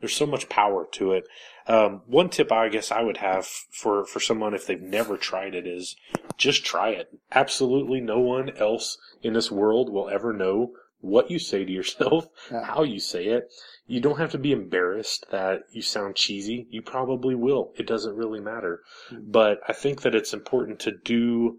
there's 0.00 0.14
so 0.14 0.26
much 0.26 0.48
power 0.48 0.86
to 0.92 1.12
it. 1.12 1.24
Um, 1.66 2.02
one 2.06 2.30
tip 2.30 2.50
I 2.50 2.68
guess 2.68 2.90
I 2.90 3.02
would 3.02 3.18
have 3.18 3.46
for, 3.46 4.04
for 4.06 4.20
someone 4.20 4.54
if 4.54 4.66
they've 4.66 4.80
never 4.80 5.16
tried 5.16 5.54
it 5.54 5.66
is 5.66 5.96
just 6.36 6.64
try 6.64 6.90
it. 6.90 7.10
Absolutely 7.32 8.00
no 8.00 8.18
one 8.18 8.50
else 8.56 8.96
in 9.22 9.34
this 9.34 9.50
world 9.50 9.90
will 9.90 10.08
ever 10.08 10.32
know 10.32 10.72
what 11.00 11.30
you 11.30 11.38
say 11.38 11.64
to 11.64 11.72
yourself, 11.72 12.28
yeah. 12.50 12.64
how 12.64 12.82
you 12.82 12.98
say 13.00 13.26
it. 13.26 13.52
You 13.86 14.00
don't 14.00 14.18
have 14.18 14.32
to 14.32 14.38
be 14.38 14.52
embarrassed 14.52 15.26
that 15.30 15.60
you 15.72 15.82
sound 15.82 16.16
cheesy. 16.16 16.66
You 16.70 16.82
probably 16.82 17.34
will. 17.34 17.72
It 17.76 17.86
doesn't 17.86 18.16
really 18.16 18.40
matter. 18.40 18.82
Mm-hmm. 19.10 19.30
But 19.30 19.60
I 19.66 19.72
think 19.72 20.02
that 20.02 20.14
it's 20.14 20.34
important 20.34 20.80
to 20.80 20.92
do 20.92 21.58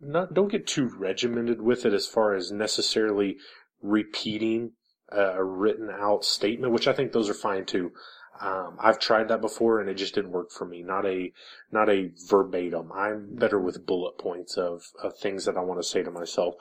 not 0.00 0.34
don't 0.34 0.50
get 0.50 0.66
too 0.66 0.90
regimented 0.98 1.62
with 1.62 1.86
it 1.86 1.94
as 1.94 2.06
far 2.06 2.34
as 2.34 2.52
necessarily 2.52 3.36
repeating 3.80 4.72
a 5.10 5.42
written 5.42 5.90
out 5.90 6.24
statement, 6.24 6.72
which 6.72 6.88
I 6.88 6.92
think 6.92 7.12
those 7.12 7.30
are 7.30 7.34
fine 7.34 7.64
too. 7.64 7.92
Um, 8.40 8.76
I've 8.80 8.98
tried 8.98 9.28
that 9.28 9.40
before 9.40 9.80
and 9.80 9.88
it 9.88 9.94
just 9.94 10.14
didn't 10.14 10.32
work 10.32 10.50
for 10.50 10.64
me. 10.64 10.82
Not 10.82 11.06
a, 11.06 11.32
not 11.70 11.88
a 11.88 12.10
verbatim. 12.28 12.90
I'm 12.92 13.36
better 13.36 13.60
with 13.60 13.86
bullet 13.86 14.18
points 14.18 14.56
of, 14.56 14.82
of 15.02 15.16
things 15.16 15.44
that 15.44 15.56
I 15.56 15.60
want 15.60 15.80
to 15.80 15.88
say 15.88 16.02
to 16.02 16.10
myself 16.10 16.56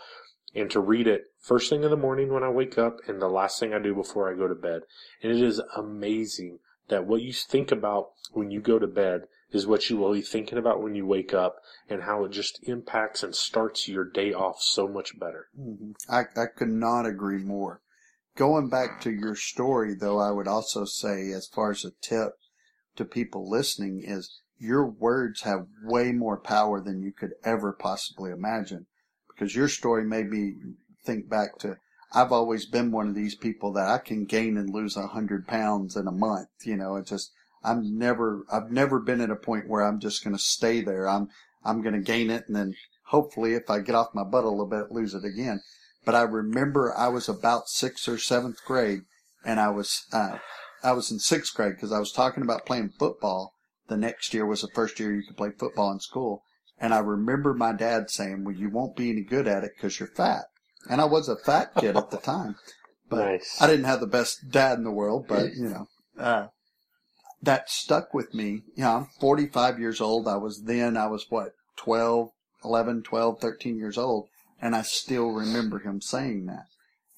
and 0.56 0.70
to 0.72 0.80
read 0.80 1.08
it 1.08 1.26
first 1.40 1.70
thing 1.70 1.84
in 1.84 1.90
the 1.90 1.98
morning 1.98 2.32
when 2.32 2.44
I 2.44 2.50
wake 2.50 2.78
up 2.78 2.98
and 3.08 3.22
the 3.22 3.28
last 3.28 3.60
thing 3.60 3.74
I 3.74 3.80
do 3.80 3.94
before 3.94 4.32
I 4.32 4.38
go 4.38 4.48
to 4.48 4.56
bed. 4.56 4.82
And 5.22 5.32
it 5.32 5.42
is 5.42 5.62
amazing 5.76 6.60
that 6.90 7.06
what 7.06 7.22
you 7.22 7.34
think 7.34 7.72
about 7.72 8.12
when 8.32 8.52
you 8.52 8.62
go 8.62 8.80
to 8.80 8.88
bed 8.88 9.24
is 9.52 9.68
what 9.68 9.90
you 9.90 9.98
will 9.98 10.14
be 10.14 10.22
thinking 10.22 10.58
about 10.58 10.82
when 10.82 10.96
you 10.96 11.06
wake 11.06 11.34
up 11.34 11.58
and 11.90 12.04
how 12.04 12.24
it 12.26 12.32
just 12.32 12.60
impacts 12.64 13.24
and 13.24 13.36
starts 13.36 13.88
your 13.88 14.04
day 14.04 14.34
off 14.34 14.62
so 14.62 14.88
much 14.88 15.18
better. 15.20 15.48
Mm-hmm. 15.60 15.92
I, 16.10 16.22
I 16.36 16.46
could 16.56 16.70
not 16.70 17.06
agree 17.06 17.38
more. 17.38 17.82
Going 18.36 18.68
back 18.68 19.00
to 19.02 19.12
your 19.12 19.36
story 19.36 19.94
though, 19.94 20.20
I 20.20 20.32
would 20.32 20.48
also 20.48 20.86
say 20.86 21.32
as 21.32 21.48
far 21.48 21.72
as 21.72 21.86
a 21.86 21.92
tip 22.02 22.34
to 22.96 23.06
people 23.06 23.50
listening 23.50 24.04
is 24.04 24.42
your 24.58 24.86
words 24.86 25.42
have 25.42 25.68
way 25.84 26.12
more 26.12 26.38
power 26.38 26.82
than 26.82 27.02
you 27.02 27.12
could 27.12 27.34
ever 27.44 27.74
possibly 27.74 28.32
imagine 28.32 28.88
because 29.34 29.56
your 29.56 29.68
story 29.68 30.06
made 30.06 30.30
me 30.30 30.56
think 31.04 31.30
back 31.30 31.58
to 31.60 31.78
I've 32.14 32.32
always 32.32 32.66
been 32.66 32.92
one 32.92 33.08
of 33.08 33.16
these 33.16 33.36
people 33.36 33.74
that 33.74 33.90
I 33.90 33.98
can 33.98 34.26
gain 34.26 34.58
and 34.58 34.70
lose 34.70 34.96
a 34.96 35.08
hundred 35.08 35.48
pounds 35.48 35.96
in 35.96 36.08
a 36.08 36.12
month. 36.12 36.50
You 36.64 36.78
know, 36.78 36.96
it's 36.96 37.10
just 37.10 37.32
I'm 37.64 37.98
never 37.98 38.46
I've 38.52 38.72
never 38.72 39.00
been 39.00 39.22
at 39.22 39.32
a 39.32 39.36
point 39.36 39.68
where 39.68 39.82
I'm 39.82 40.00
just 40.00 40.24
going 40.24 40.36
to 40.36 40.42
stay 40.42 40.82
there. 40.82 41.08
I'm 41.08 41.30
I'm 41.64 41.82
going 41.82 41.96
to 41.96 42.02
gain 42.02 42.30
it 42.30 42.46
and 42.48 42.56
then 42.56 42.76
hopefully 43.06 43.54
if 43.54 43.70
I 43.70 43.80
get 43.80 43.96
off 43.96 44.16
my 44.16 44.24
butt 44.24 44.44
a 44.44 44.50
little 44.50 44.66
bit, 44.66 44.92
lose 44.92 45.14
it 45.14 45.24
again. 45.24 45.62
But 46.06 46.16
I 46.16 46.22
remember 46.24 46.94
I 46.96 47.08
was 47.08 47.30
about 47.30 47.70
sixth 47.70 48.08
or 48.08 48.18
seventh 48.18 48.64
grade, 48.66 49.02
and 49.46 49.60
I 49.60 49.70
was 49.70 50.06
uh, 50.12 50.40
I 50.84 50.92
was 50.92 51.12
in 51.12 51.20
sixth 51.20 51.54
grade 51.54 51.76
because 51.76 51.94
I 51.94 52.00
was 52.00 52.12
talking 52.12 52.44
about 52.44 52.66
playing 52.66 52.94
football. 53.00 53.54
The 53.88 53.98
next 53.98 54.34
year 54.34 54.46
was 54.46 54.62
the 54.62 54.68
first 54.70 55.00
year 55.00 55.14
you 55.14 55.24
could 55.26 55.38
play 55.38 55.52
football 55.52 55.92
in 55.92 56.00
school, 56.00 56.44
and 56.80 56.94
I 56.94 57.00
remember 57.00 57.54
my 57.54 57.74
dad 57.74 58.10
saying, 58.10 58.44
well, 58.44 58.56
you 58.56 58.70
won't 58.70 58.96
be 58.96 59.10
any 59.10 59.22
good 59.22 59.48
at 59.48 59.64
it 59.64 59.72
because 59.76 60.00
you're 60.00 60.10
fat. 60.10 60.46
And 60.90 61.00
I 61.00 61.06
was 61.06 61.30
a 61.30 61.38
fat 61.38 61.74
kid 61.76 61.96
at 61.96 62.12
the 62.12 62.18
time, 62.24 62.56
but 63.10 63.26
nice. 63.26 63.62
I 63.62 63.68
didn't 63.68 63.86
have 63.86 64.00
the 64.00 64.08
best 64.08 64.50
dad 64.50 64.78
in 64.78 64.84
the 64.84 64.92
world, 64.92 65.26
but 65.28 65.54
you 65.56 65.70
know, 65.70 65.88
uh, 66.18 66.48
that 67.42 67.70
stuck 67.70 68.14
with 68.14 68.34
me. 68.34 68.64
You 68.76 68.84
know, 68.84 68.98
I'm 68.98 69.08
45 69.20 69.80
years 69.80 70.02
old. 70.02 70.28
I 70.28 70.38
was 70.38 70.64
then, 70.64 70.98
I 70.98 71.08
was 71.08 71.26
what, 71.30 71.52
12, 71.78 72.30
11, 72.64 73.04
12, 73.04 73.40
13 73.40 73.78
years 73.78 73.98
old. 73.98 74.28
And 74.62 74.76
I 74.76 74.82
still 74.82 75.32
remember 75.32 75.80
him 75.80 76.02
saying 76.02 76.46
that. 76.46 76.66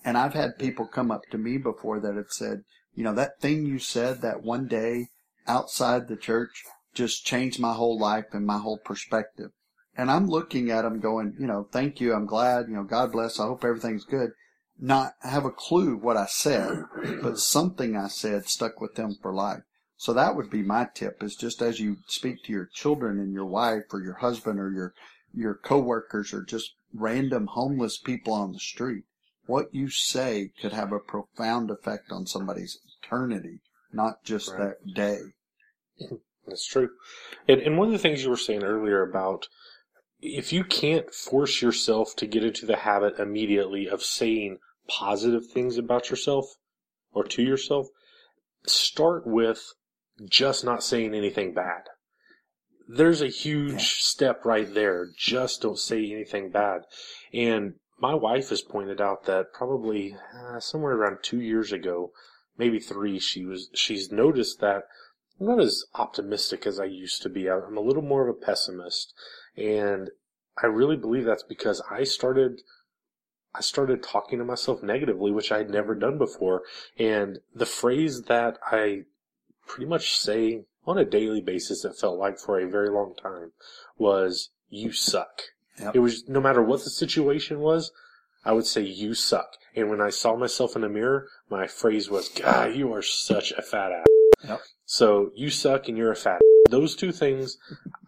And 0.04 0.18
I've 0.18 0.34
had 0.34 0.58
people 0.58 0.88
come 0.88 1.12
up 1.12 1.22
to 1.32 1.38
me 1.38 1.58
before 1.58 2.00
that 2.00 2.16
have 2.16 2.32
said, 2.32 2.64
you 2.96 3.04
know, 3.04 3.14
that 3.14 3.40
thing 3.40 3.66
you 3.66 3.78
said 3.78 4.22
that 4.22 4.42
one 4.42 4.68
day 4.68 5.08
outside 5.48 6.08
the 6.08 6.16
church, 6.16 6.64
just 6.96 7.26
changed 7.26 7.60
my 7.60 7.74
whole 7.74 8.00
life 8.00 8.26
and 8.32 8.46
my 8.46 8.58
whole 8.58 8.78
perspective. 8.78 9.52
And 9.98 10.10
I'm 10.10 10.28
looking 10.28 10.72
at 10.72 10.82
them 10.82 11.00
going, 11.00 11.36
you 11.40 11.48
know, 11.48 11.68
thank 11.72 12.02
you. 12.02 12.14
I'm 12.14 12.26
glad, 12.26 12.68
you 12.68 12.76
know, 12.76 12.84
God 12.84 13.12
bless. 13.12 13.40
I 13.40 13.44
hope 13.44 13.64
everything's 13.64 14.06
good. 14.06 14.32
Not 14.78 15.14
have 15.22 15.46
a 15.46 15.52
clue 15.52 15.96
what 15.96 16.18
I 16.18 16.26
said, 16.26 16.84
but 17.22 17.40
something 17.40 17.96
I 17.96 18.08
said 18.08 18.50
stuck 18.50 18.82
with 18.82 18.96
them 18.96 19.16
for 19.22 19.34
life. 19.34 19.62
So 19.98 20.12
that 20.14 20.36
would 20.36 20.50
be 20.50 20.62
my 20.62 20.88
tip 20.94 21.24
is 21.24 21.36
just 21.36 21.62
as 21.62 21.80
you 21.80 21.98
speak 22.08 22.44
to 22.44 22.52
your 22.52 22.70
children 22.74 23.20
and 23.20 23.32
your 23.32 23.46
wife 23.46 23.84
or 23.94 24.02
your 24.02 24.16
husband 24.16 24.60
or 24.60 24.70
your, 24.72 24.94
your 25.34 25.56
coworkers 25.56 26.34
or 26.34 26.44
just 26.44 26.76
random 26.94 27.48
homeless 27.48 27.98
people 27.98 28.34
on 28.34 28.52
the 28.52 28.60
street, 28.60 29.04
what 29.46 29.74
you 29.74 29.90
say 29.90 30.52
could 30.62 30.74
have 30.74 30.92
a 30.92 31.00
profound 31.00 31.72
effect 31.72 32.12
on 32.12 32.26
somebody's 32.26 32.80
eternity, 33.02 33.62
not 33.94 34.24
just 34.26 34.52
right. 34.52 34.74
that 34.84 34.94
day. 34.94 35.20
That's 36.48 36.66
true. 36.66 36.90
And, 37.48 37.62
and 37.62 37.78
one 37.78 37.88
of 37.88 37.94
the 37.94 38.00
things 38.00 38.24
you 38.24 38.30
were 38.30 38.38
saying 38.38 38.64
earlier 38.64 39.02
about 39.02 39.48
if 40.22 40.52
you 40.54 40.64
can't 40.64 41.14
force 41.14 41.62
yourself 41.62 42.16
to 42.18 42.28
get 42.28 42.44
into 42.44 42.66
the 42.66 42.78
habit 42.78 43.20
immediately 43.20 43.88
of 43.88 44.02
saying 44.04 44.58
positive 44.88 45.48
things 45.48 45.78
about 45.78 46.10
yourself 46.10 46.46
or 47.12 47.24
to 47.24 47.42
yourself, 47.42 47.88
start 48.66 49.26
with 49.26 49.74
just 50.30 50.64
not 50.64 50.84
saying 50.84 51.14
anything 51.14 51.54
bad. 51.54 51.84
There's 52.88 53.22
a 53.22 53.28
huge 53.28 53.74
yeah. 53.74 53.80
step 53.82 54.46
right 54.46 54.72
there. 54.72 55.08
Just 55.18 55.62
don't 55.62 55.80
say 55.80 56.12
anything 56.12 56.52
bad. 56.52 56.82
And 57.34 57.76
my 58.00 58.14
wife 58.14 58.50
has 58.50 58.62
pointed 58.62 59.02
out 59.02 59.26
that 59.26 59.54
probably 59.54 60.16
uh, 60.38 60.60
somewhere 60.60 60.94
around 60.94 61.20
two 61.24 61.42
years 61.42 61.72
ago, 61.72 62.12
maybe 62.58 62.80
three, 62.80 63.20
she 63.20 63.46
was, 63.46 63.70
she's 63.74 64.12
noticed 64.12 64.60
that 64.60 64.84
I'm 65.40 65.48
not 65.48 65.60
as 65.60 65.86
optimistic 65.94 66.66
as 66.66 66.80
I 66.80 66.86
used 66.86 67.22
to 67.24 67.30
be. 67.30 67.50
I'm 67.50 67.78
a 67.78 67.82
little 67.82 68.02
more 68.02 68.28
of 68.28 68.30
a 68.30 68.40
pessimist, 68.40 69.14
and 69.58 70.10
I 70.62 70.68
really 70.68 70.96
believe 70.96 71.26
that's 71.26 71.44
because 71.44 71.82
I 71.90 72.04
started 72.04 72.62
I 73.54 73.62
started 73.62 74.04
talking 74.04 74.40
to 74.40 74.46
myself 74.46 74.84
negatively, 74.84 75.32
which 75.32 75.52
I 75.52 75.60
had 75.60 75.70
never 75.70 75.96
done 75.96 76.18
before. 76.18 76.64
And 77.00 77.40
the 77.54 77.66
phrase 77.66 78.24
that 78.24 78.58
I 78.66 79.04
pretty 79.66 79.86
much 79.90 80.18
say 80.18 80.66
on 80.86 80.98
a 80.98 81.06
daily 81.06 81.40
basis, 81.42 81.86
it 81.86 81.96
felt 81.96 82.20
like 82.20 82.38
for 82.38 82.60
a 82.60 82.68
very 82.70 82.90
long 82.90 83.16
time, 83.16 83.54
was 83.98 84.50
"you 84.70 84.92
suck." 84.92 85.42
Yep. 85.80 85.96
It 85.96 86.00
was 86.00 86.28
no 86.28 86.42
matter 86.42 86.62
what 86.62 86.84
the 86.84 86.90
situation 86.90 87.60
was, 87.60 87.92
I 88.44 88.52
would 88.52 88.68
say 88.68 88.82
"you 88.82 89.14
suck." 89.14 89.58
And 89.76 89.90
when 89.90 90.02
I 90.02 90.10
saw 90.10 90.36
myself 90.36 90.76
in 90.76 90.82
the 90.82 90.90
mirror, 90.90 91.28
my 91.50 91.68
phrase 91.68 92.10
was, 92.10 92.30
"God, 92.30 92.76
you 92.76 92.94
are 92.94 93.02
such 93.02 93.52
a 93.54 93.62
fat 93.62 93.92
ass." 93.92 94.06
Yep. 94.44 94.62
So 94.86 95.32
you 95.36 95.50
suck 95.50 95.88
and 95.88 95.98
you're 95.98 96.12
a 96.12 96.16
fat. 96.16 96.42
Those 96.70 96.96
two 96.96 97.12
things, 97.12 97.58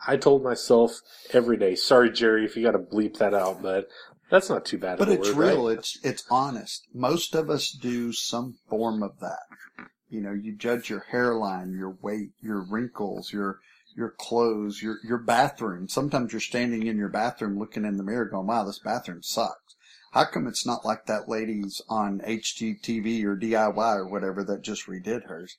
I 0.07 0.17
told 0.17 0.43
myself 0.43 1.01
every 1.31 1.57
day. 1.57 1.75
Sorry, 1.75 2.11
Jerry, 2.11 2.45
if 2.45 2.55
you 2.55 2.63
got 2.63 2.71
to 2.71 2.79
bleep 2.79 3.17
that 3.17 3.33
out, 3.33 3.61
but 3.61 3.87
that's 4.29 4.49
not 4.49 4.65
too 4.65 4.77
bad. 4.77 4.97
But 4.97 5.09
of 5.09 5.13
a 5.13 5.17
it's 5.19 5.29
word, 5.29 5.37
real. 5.37 5.67
right? 5.67 5.77
It's 5.77 5.99
it's 6.03 6.25
honest. 6.29 6.87
Most 6.93 7.35
of 7.35 7.49
us 7.49 7.71
do 7.71 8.11
some 8.11 8.57
form 8.69 9.03
of 9.03 9.19
that. 9.19 9.87
You 10.09 10.21
know, 10.21 10.33
you 10.33 10.55
judge 10.55 10.89
your 10.89 11.05
hairline, 11.11 11.73
your 11.73 11.97
weight, 12.01 12.31
your 12.41 12.61
wrinkles, 12.61 13.31
your 13.31 13.59
your 13.95 14.13
clothes, 14.17 14.81
your 14.81 14.97
your 15.03 15.17
bathroom. 15.17 15.87
Sometimes 15.87 16.31
you're 16.31 16.39
standing 16.39 16.87
in 16.87 16.97
your 16.97 17.09
bathroom 17.09 17.57
looking 17.57 17.85
in 17.85 17.97
the 17.97 18.03
mirror 18.03 18.25
going, 18.25 18.47
wow, 18.47 18.63
this 18.63 18.79
bathroom 18.79 19.23
sucks. 19.23 19.75
How 20.11 20.25
come 20.25 20.47
it's 20.47 20.65
not 20.65 20.85
like 20.85 21.05
that 21.05 21.29
lady's 21.29 21.81
on 21.89 22.21
HGTV 22.21 23.23
or 23.23 23.35
DIY 23.35 23.95
or 23.95 24.07
whatever 24.07 24.43
that 24.45 24.61
just 24.61 24.87
redid 24.87 25.25
hers? 25.25 25.57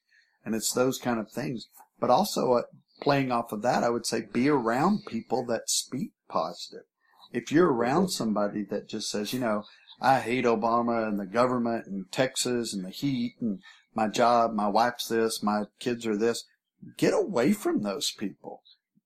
And 0.49 0.55
it's 0.55 0.73
those 0.73 0.97
kind 0.97 1.21
of 1.21 1.31
things. 1.31 1.69
But 2.01 2.09
also, 2.09 2.55
uh, 2.55 2.63
playing 3.03 3.31
off 3.31 3.53
of 3.53 3.61
that, 3.61 3.85
I 3.85 3.91
would 3.91 4.07
say 4.07 4.23
be 4.23 4.49
around 4.49 5.05
people 5.05 5.45
that 5.45 5.69
speak 5.69 6.13
positive. 6.27 6.85
If 7.35 7.53
you're 7.53 7.71
around 7.71 8.09
somebody 8.09 8.65
that 8.71 8.89
just 8.89 9.11
says, 9.11 9.35
you 9.35 9.41
know, 9.41 9.65
I 10.01 10.21
hate 10.21 10.47
Obama 10.47 11.07
and 11.07 11.21
the 11.21 11.27
government 11.27 11.85
and 11.85 12.11
Texas 12.11 12.73
and 12.73 12.83
the 12.83 12.89
heat 12.89 13.35
and 13.43 13.61
my 13.95 14.09
job, 14.09 14.55
my 14.55 14.69
wife's 14.69 15.09
this, 15.09 15.43
my 15.43 15.65
kids 15.81 16.07
are 16.07 16.17
this, 16.17 16.47
get 16.97 17.13
away 17.13 17.53
from 17.53 17.83
those 17.83 18.11
people. 18.11 18.63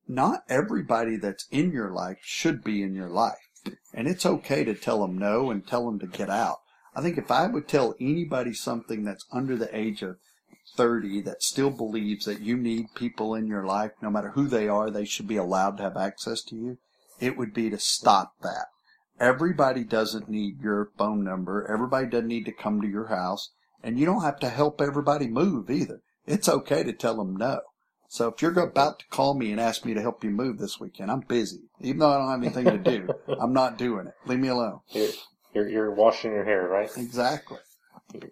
Not 0.06 0.44
everybody 0.48 1.16
that's 1.16 1.48
in 1.50 1.72
your 1.72 1.90
life 1.90 2.18
should 2.22 2.62
be 2.62 2.84
in 2.84 2.94
your 2.94 3.10
life. 3.10 3.48
And 3.92 4.06
it's 4.06 4.24
okay 4.24 4.62
to 4.62 4.74
tell 4.74 5.00
them 5.00 5.18
no 5.18 5.50
and 5.50 5.66
tell 5.66 5.86
them 5.86 5.98
to 5.98 6.06
get 6.06 6.30
out. 6.30 6.58
I 6.94 7.02
think 7.02 7.18
if 7.18 7.32
I 7.32 7.48
would 7.48 7.66
tell 7.66 7.96
anybody 8.00 8.54
something 8.54 9.02
that's 9.02 9.26
under 9.32 9.56
the 9.56 9.76
age 9.76 10.02
of 10.02 10.18
30 10.76 11.22
that 11.22 11.42
still 11.42 11.70
believes 11.70 12.24
that 12.24 12.40
you 12.40 12.56
need 12.56 12.94
people 12.94 13.34
in 13.34 13.46
your 13.46 13.64
life, 13.64 13.92
no 14.00 14.10
matter 14.10 14.30
who 14.30 14.46
they 14.46 14.68
are, 14.68 14.90
they 14.90 15.04
should 15.04 15.28
be 15.28 15.36
allowed 15.36 15.76
to 15.76 15.82
have 15.82 15.96
access 15.96 16.42
to 16.44 16.56
you, 16.56 16.78
it 17.20 17.36
would 17.36 17.54
be 17.54 17.70
to 17.70 17.78
stop 17.78 18.34
that. 18.42 18.66
Everybody 19.20 19.84
doesn't 19.84 20.28
need 20.28 20.60
your 20.60 20.90
phone 20.98 21.22
number. 21.22 21.66
Everybody 21.72 22.06
doesn't 22.06 22.28
need 22.28 22.44
to 22.46 22.52
come 22.52 22.80
to 22.80 22.88
your 22.88 23.06
house. 23.06 23.50
And 23.82 23.98
you 23.98 24.06
don't 24.06 24.22
have 24.22 24.38
to 24.40 24.48
help 24.48 24.80
everybody 24.80 25.28
move 25.28 25.70
either. 25.70 26.00
It's 26.26 26.48
okay 26.48 26.82
to 26.82 26.92
tell 26.92 27.16
them 27.16 27.36
no. 27.36 27.60
So 28.08 28.28
if 28.28 28.42
you're 28.42 28.58
about 28.58 28.98
to 28.98 29.06
call 29.06 29.34
me 29.34 29.52
and 29.52 29.60
ask 29.60 29.84
me 29.84 29.94
to 29.94 30.00
help 30.00 30.22
you 30.22 30.30
move 30.30 30.58
this 30.58 30.78
weekend, 30.78 31.10
I'm 31.10 31.20
busy. 31.20 31.62
Even 31.80 32.00
though 32.00 32.10
I 32.10 32.18
don't 32.18 32.30
have 32.30 32.42
anything 32.42 32.82
to 32.82 32.90
do, 32.90 33.08
I'm 33.40 33.52
not 33.52 33.78
doing 33.78 34.06
it. 34.06 34.14
Leave 34.26 34.38
me 34.38 34.48
alone. 34.48 34.80
You're, 34.90 35.10
you're, 35.54 35.68
you're 35.68 35.94
washing 35.94 36.32
your 36.32 36.44
hair, 36.44 36.68
right? 36.68 36.90
Exactly. 36.96 37.58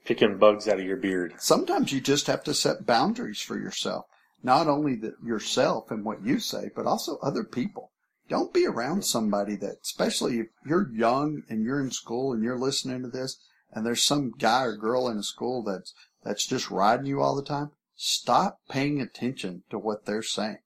Picking 0.05 0.39
bugs 0.39 0.69
out 0.69 0.81
of 0.81 0.87
your 0.87 0.97
beard. 0.97 1.35
Sometimes 1.39 1.93
you 1.93 2.01
just 2.01 2.27
have 2.27 2.45
to 2.45 2.55
set 2.55 2.87
boundaries 2.87 3.41
for 3.41 3.59
yourself. 3.59 4.07
Not 4.43 4.69
only 4.69 4.97
the, 4.97 5.15
yourself 5.25 5.91
and 5.91 6.05
what 6.05 6.25
you 6.25 6.39
say, 6.39 6.71
but 6.75 6.87
also 6.87 7.19
other 7.19 7.45
people. 7.45 7.91
Don't 8.29 8.55
be 8.55 8.67
around 8.67 9.05
somebody 9.05 9.57
that, 9.57 9.79
especially 9.83 10.39
if 10.39 10.47
you're 10.65 10.91
young 10.93 11.43
and 11.49 11.65
you're 11.65 11.81
in 11.81 11.91
school 11.91 12.33
and 12.33 12.43
you're 12.43 12.59
listening 12.59 13.03
to 13.03 13.09
this, 13.09 13.39
and 13.73 13.85
there's 13.85 14.03
some 14.03 14.33
guy 14.39 14.65
or 14.65 14.77
girl 14.77 15.09
in 15.09 15.19
a 15.19 15.23
school 15.23 15.63
that's 15.63 15.93
that's 16.23 16.47
just 16.47 16.71
riding 16.71 17.07
you 17.07 17.21
all 17.21 17.35
the 17.35 17.43
time. 17.43 17.71
Stop 17.97 18.61
paying 18.69 19.01
attention 19.01 19.65
to 19.71 19.79
what 19.79 20.07
they're 20.07 20.23
saying. 20.23 20.59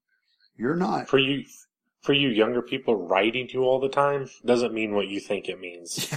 You're 0.57 0.77
not. 0.77 1.09
For 1.09 1.19
you, 1.19 1.45
for 2.01 2.13
you 2.13 2.29
younger 2.29 2.63
people, 2.63 2.97
writing 2.97 3.49
you 3.51 3.65
all 3.65 3.81
the 3.81 3.89
time 3.89 4.29
doesn't 4.45 4.75
mean 4.75 4.95
what 4.95 5.09
you 5.09 5.21
think 5.21 5.49
it 5.49 5.61
means. 5.61 6.13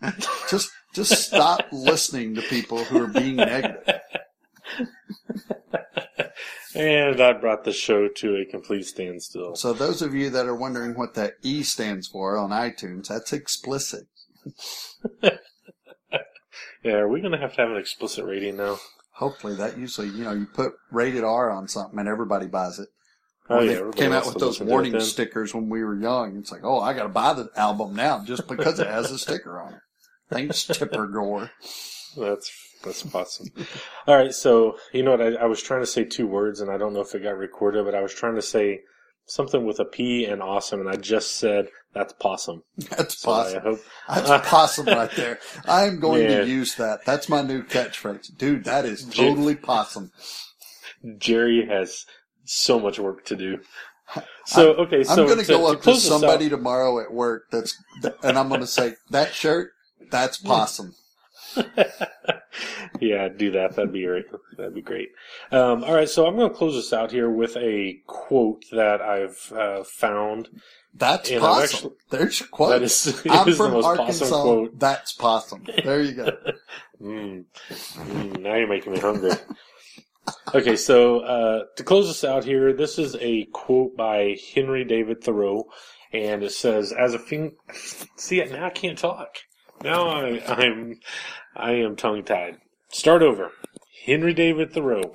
Just 0.50 0.70
just 0.98 1.28
stop 1.28 1.66
listening 1.72 2.34
to 2.34 2.42
people 2.42 2.84
who 2.84 3.02
are 3.02 3.06
being 3.06 3.36
negative. 3.36 4.00
and 6.74 7.20
I 7.20 7.32
brought 7.34 7.64
the 7.64 7.72
show 7.72 8.08
to 8.08 8.36
a 8.36 8.44
complete 8.44 8.86
standstill. 8.86 9.54
So 9.54 9.72
those 9.72 10.02
of 10.02 10.14
you 10.14 10.28
that 10.30 10.46
are 10.46 10.56
wondering 10.56 10.94
what 10.94 11.14
that 11.14 11.34
E 11.42 11.62
stands 11.62 12.08
for 12.08 12.36
on 12.36 12.50
iTunes, 12.50 13.08
that's 13.08 13.32
explicit. 13.32 14.06
Yeah, 16.84 16.92
are 16.92 17.08
we 17.08 17.20
going 17.20 17.32
to 17.32 17.38
have 17.38 17.54
to 17.54 17.60
have 17.60 17.70
an 17.70 17.76
explicit 17.76 18.24
rating 18.24 18.56
now? 18.56 18.78
Hopefully 19.14 19.56
that 19.56 19.76
usually, 19.76 20.08
you 20.08 20.24
know, 20.24 20.32
you 20.32 20.46
put 20.46 20.74
rated 20.92 21.24
R 21.24 21.50
on 21.50 21.66
something 21.66 21.98
and 21.98 22.08
everybody 22.08 22.46
buys 22.46 22.78
it. 22.78 22.88
Oh, 23.50 23.58
When 23.58 23.66
yeah, 23.66 23.82
they 23.90 23.98
came 23.98 24.12
out 24.12 24.26
with 24.26 24.34
those 24.34 24.60
listen 24.60 24.66
to 24.66 24.70
it 24.70 24.72
warning 24.72 25.00
stickers 25.00 25.54
when 25.54 25.68
we 25.68 25.82
were 25.82 25.98
young. 25.98 26.36
It's 26.36 26.52
like, 26.52 26.60
oh, 26.62 26.80
I 26.80 26.92
got 26.92 27.02
to 27.04 27.08
buy 27.08 27.32
the 27.32 27.50
album 27.56 27.94
now 27.96 28.24
just 28.24 28.46
because 28.46 28.78
it 28.78 28.86
has 28.86 29.10
a 29.10 29.18
sticker 29.18 29.60
on 29.60 29.74
it. 29.74 29.80
Thanks, 30.30 30.64
Tipper 30.66 31.06
Gore. 31.06 31.50
That's 32.16 32.50
that's 32.84 33.14
awesome. 33.14 33.48
All 34.06 34.16
right, 34.16 34.32
so 34.32 34.76
you 34.92 35.02
know 35.02 35.12
what? 35.12 35.20
I, 35.22 35.34
I 35.34 35.44
was 35.46 35.62
trying 35.62 35.80
to 35.80 35.86
say 35.86 36.04
two 36.04 36.26
words, 36.26 36.60
and 36.60 36.70
I 36.70 36.76
don't 36.78 36.92
know 36.94 37.00
if 37.00 37.14
it 37.14 37.22
got 37.22 37.36
recorded, 37.36 37.84
but 37.84 37.94
I 37.94 38.02
was 38.02 38.14
trying 38.14 38.34
to 38.36 38.42
say 38.42 38.80
something 39.26 39.64
with 39.66 39.78
a 39.78 39.84
P 39.84 40.24
and 40.24 40.42
awesome, 40.42 40.80
and 40.80 40.88
I 40.88 40.96
just 40.96 41.36
said 41.36 41.68
that's 41.94 42.12
possum. 42.14 42.62
That's 42.90 43.18
So 43.18 43.32
I 43.32 43.44
possum. 43.44 43.62
hope 43.62 43.80
That's 44.08 44.48
possum 44.48 44.86
right 44.86 45.10
there. 45.16 45.38
I'm 45.66 46.00
going 46.00 46.22
Yeah. 46.22 46.40
to 46.42 46.46
use 46.48 46.74
that. 46.76 47.04
That's 47.04 47.28
my 47.28 47.42
new 47.42 47.62
catchphrase. 47.62 48.36
Dude, 48.36 48.64
that 48.64 48.84
is 48.84 49.04
totally 49.04 49.54
possum. 49.54 50.10
Jerry 51.18 51.66
has 51.66 52.04
so 52.44 52.78
much 52.80 52.98
work 52.98 53.24
to 53.26 53.36
do. 53.36 53.58
So 54.46 54.72
okay, 54.74 55.04
so 55.04 55.12
I'm 55.12 55.28
going 55.28 55.38
to 55.40 55.46
go 55.46 55.70
up 55.70 55.82
to 55.82 55.94
somebody 55.96 56.48
tomorrow 56.48 56.98
at 57.00 57.12
work 57.12 57.44
that's, 57.52 57.76
and 58.22 58.38
I'm 58.38 58.48
going 58.48 58.62
to 58.62 58.66
say, 58.66 58.94
that 59.10 59.34
shirt, 59.34 59.72
that's 60.10 60.38
possum. 60.38 60.94
yeah, 63.00 63.28
do 63.28 63.50
that. 63.52 63.76
That'd 63.76 63.92
be 63.92 64.04
great. 64.04 64.26
That'd 64.56 64.74
be 64.74 64.82
great. 64.82 65.08
Um, 65.50 65.84
all 65.84 65.94
right, 65.94 66.08
so 66.08 66.26
I'm 66.26 66.36
going 66.36 66.50
to 66.50 66.56
close 66.56 66.74
this 66.74 66.92
out 66.92 67.10
here 67.12 67.30
with 67.30 67.56
a 67.56 68.00
quote 68.06 68.64
that 68.72 69.00
I've 69.00 69.52
uh, 69.56 69.84
found. 69.84 70.48
That's 70.94 71.30
And 71.30 71.40
possum. 71.40 71.62
actually- 71.64 71.94
There's 72.10 72.40
your 72.40 72.48
quote. 72.48 72.70
That 72.70 72.82
is, 72.82 73.22
I'm 73.30 73.48
is 73.48 73.56
the 73.58 73.64
from 73.64 73.72
most 73.74 73.84
Arkansas. 73.84 74.42
quote. 74.42 74.78
That's 74.78 75.12
possum. 75.12 75.64
There 75.84 76.00
you 76.02 76.12
go. 76.12 76.30
Mm. 77.00 77.44
Mm, 77.70 78.40
now 78.40 78.56
you're 78.56 78.66
making 78.66 78.92
me 78.94 78.98
hungry. 78.98 79.30
okay, 80.52 80.74
so 80.74 81.20
uh, 81.20 81.62
to 81.76 81.84
close 81.84 82.10
us 82.10 82.24
out 82.24 82.42
here, 82.42 82.72
this 82.72 82.98
is 82.98 83.14
a 83.20 83.44
quote 83.52 83.96
by 83.96 84.36
Henry 84.52 84.82
David 84.84 85.22
Thoreau, 85.22 85.66
and 86.12 86.42
it 86.42 86.50
says, 86.50 86.92
"As 86.92 87.14
a 87.14 87.20
fin- 87.20 87.54
see 88.16 88.40
it 88.40 88.50
now, 88.50 88.66
I 88.66 88.70
can't 88.70 88.98
talk. 88.98 89.28
Now 89.82 90.08
I, 90.08 90.42
I'm 90.46 90.98
I 91.54 91.72
am 91.72 91.96
tongue 91.96 92.24
tied. 92.24 92.58
Start 92.90 93.22
over. 93.22 93.50
Henry 94.04 94.34
David 94.34 94.72
Thoreau. 94.72 95.12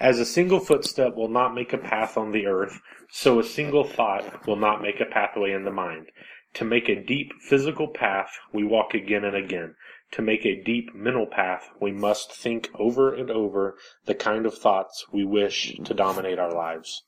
As 0.00 0.18
a 0.18 0.24
single 0.26 0.60
footstep 0.60 1.14
will 1.14 1.28
not 1.28 1.54
make 1.54 1.72
a 1.72 1.78
path 1.78 2.16
on 2.16 2.32
the 2.32 2.46
earth, 2.46 2.80
so 3.10 3.38
a 3.38 3.44
single 3.44 3.84
thought 3.84 4.46
will 4.46 4.56
not 4.56 4.82
make 4.82 5.00
a 5.00 5.04
pathway 5.04 5.52
in 5.52 5.64
the 5.64 5.70
mind. 5.70 6.10
To 6.54 6.64
make 6.64 6.88
a 6.88 7.02
deep 7.02 7.32
physical 7.48 7.88
path, 7.88 8.30
we 8.52 8.64
walk 8.64 8.94
again 8.94 9.24
and 9.24 9.36
again. 9.36 9.74
To 10.12 10.22
make 10.22 10.44
a 10.44 10.62
deep 10.62 10.94
mental 10.94 11.26
path, 11.26 11.68
we 11.80 11.92
must 11.92 12.32
think 12.32 12.70
over 12.78 13.14
and 13.14 13.30
over 13.30 13.76
the 14.06 14.14
kind 14.14 14.46
of 14.46 14.54
thoughts 14.56 15.06
we 15.12 15.24
wish 15.24 15.74
to 15.84 15.94
dominate 15.94 16.38
our 16.38 16.52
lives. 16.52 17.04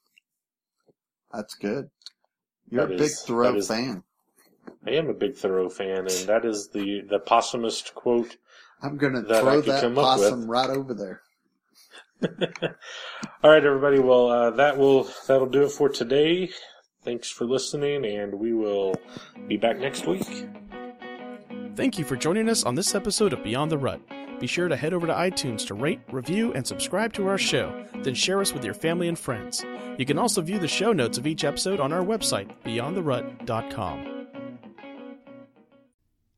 That's 1.33 1.55
good. 1.55 1.91
You're 2.69 2.87
That 2.87 2.95
a 2.95 2.99
big 2.99 3.07
is- 3.07 3.23
Thoreau 3.23 3.53
that 3.53 3.59
is- 3.59 3.69
fan. 3.69 4.03
I 4.87 4.93
am 4.93 5.09
a 5.09 5.15
big 5.15 5.37
Thoreau 5.37 5.69
fan, 5.69 5.99
and 5.99 6.29
that 6.29 6.45
is 6.45 6.69
the, 6.69 7.03
the 7.09 7.19
possumist 7.19 7.95
quote. 7.95 8.37
I'm 8.83 8.97
going 8.97 9.15
to 9.15 9.23
that 9.23 9.43
throw 9.43 9.63
could 9.63 9.73
that 9.73 9.81
come 9.83 9.95
possum 9.95 10.49
right 10.49 10.71
over 10.71 10.95
there. 10.95 11.23
All 13.43 13.51
right, 13.51 13.65
everybody. 13.65 13.99
Well, 13.99 14.29
uh, 14.29 14.51
that 14.53 14.79
will 14.79 15.09
that'll 15.27 15.49
do 15.49 15.65
it 15.65 15.73
for 15.73 15.89
today. 15.89 16.51
Thanks 17.03 17.31
for 17.31 17.45
listening, 17.45 18.05
and 18.05 18.35
we 18.35 18.53
will 18.53 18.95
be 19.49 19.57
back 19.57 19.79
next 19.79 20.07
week. 20.07 20.47
Thank 21.75 21.99
you 21.99 22.05
for 22.05 22.17
joining 22.17 22.49
us 22.49 22.65
on 22.65 22.75
this 22.75 22.95
episode 22.95 23.33
of 23.33 23.43
Beyond 23.43 23.71
the 23.71 23.79
Rut. 23.79 24.01
Be 24.41 24.47
sure 24.47 24.69
to 24.69 24.77
head 24.77 24.93
over 24.93 25.07
to 25.07 25.13
iTunes 25.13 25.67
to 25.67 25.75
rate, 25.75 26.01
review, 26.11 26.53
and 26.53 26.67
subscribe 26.67 27.13
to 27.15 27.27
our 27.29 27.39
show, 27.39 27.85
then 28.03 28.15
share 28.15 28.41
us 28.41 28.53
with 28.53 28.65
your 28.65 28.75
family 28.75 29.09
and 29.09 29.19
friends. 29.19 29.65
You 29.99 30.05
can 30.05 30.19
also 30.19 30.43
view 30.43 30.59
the 30.59 30.69
show 30.69 30.93
notes 30.93 31.17
of 31.17 31.27
each 31.27 31.45
episode 31.45 31.81
on 31.81 31.93
our 31.93 32.03
website, 32.05 32.51
beyondtherut.com. 32.65 34.16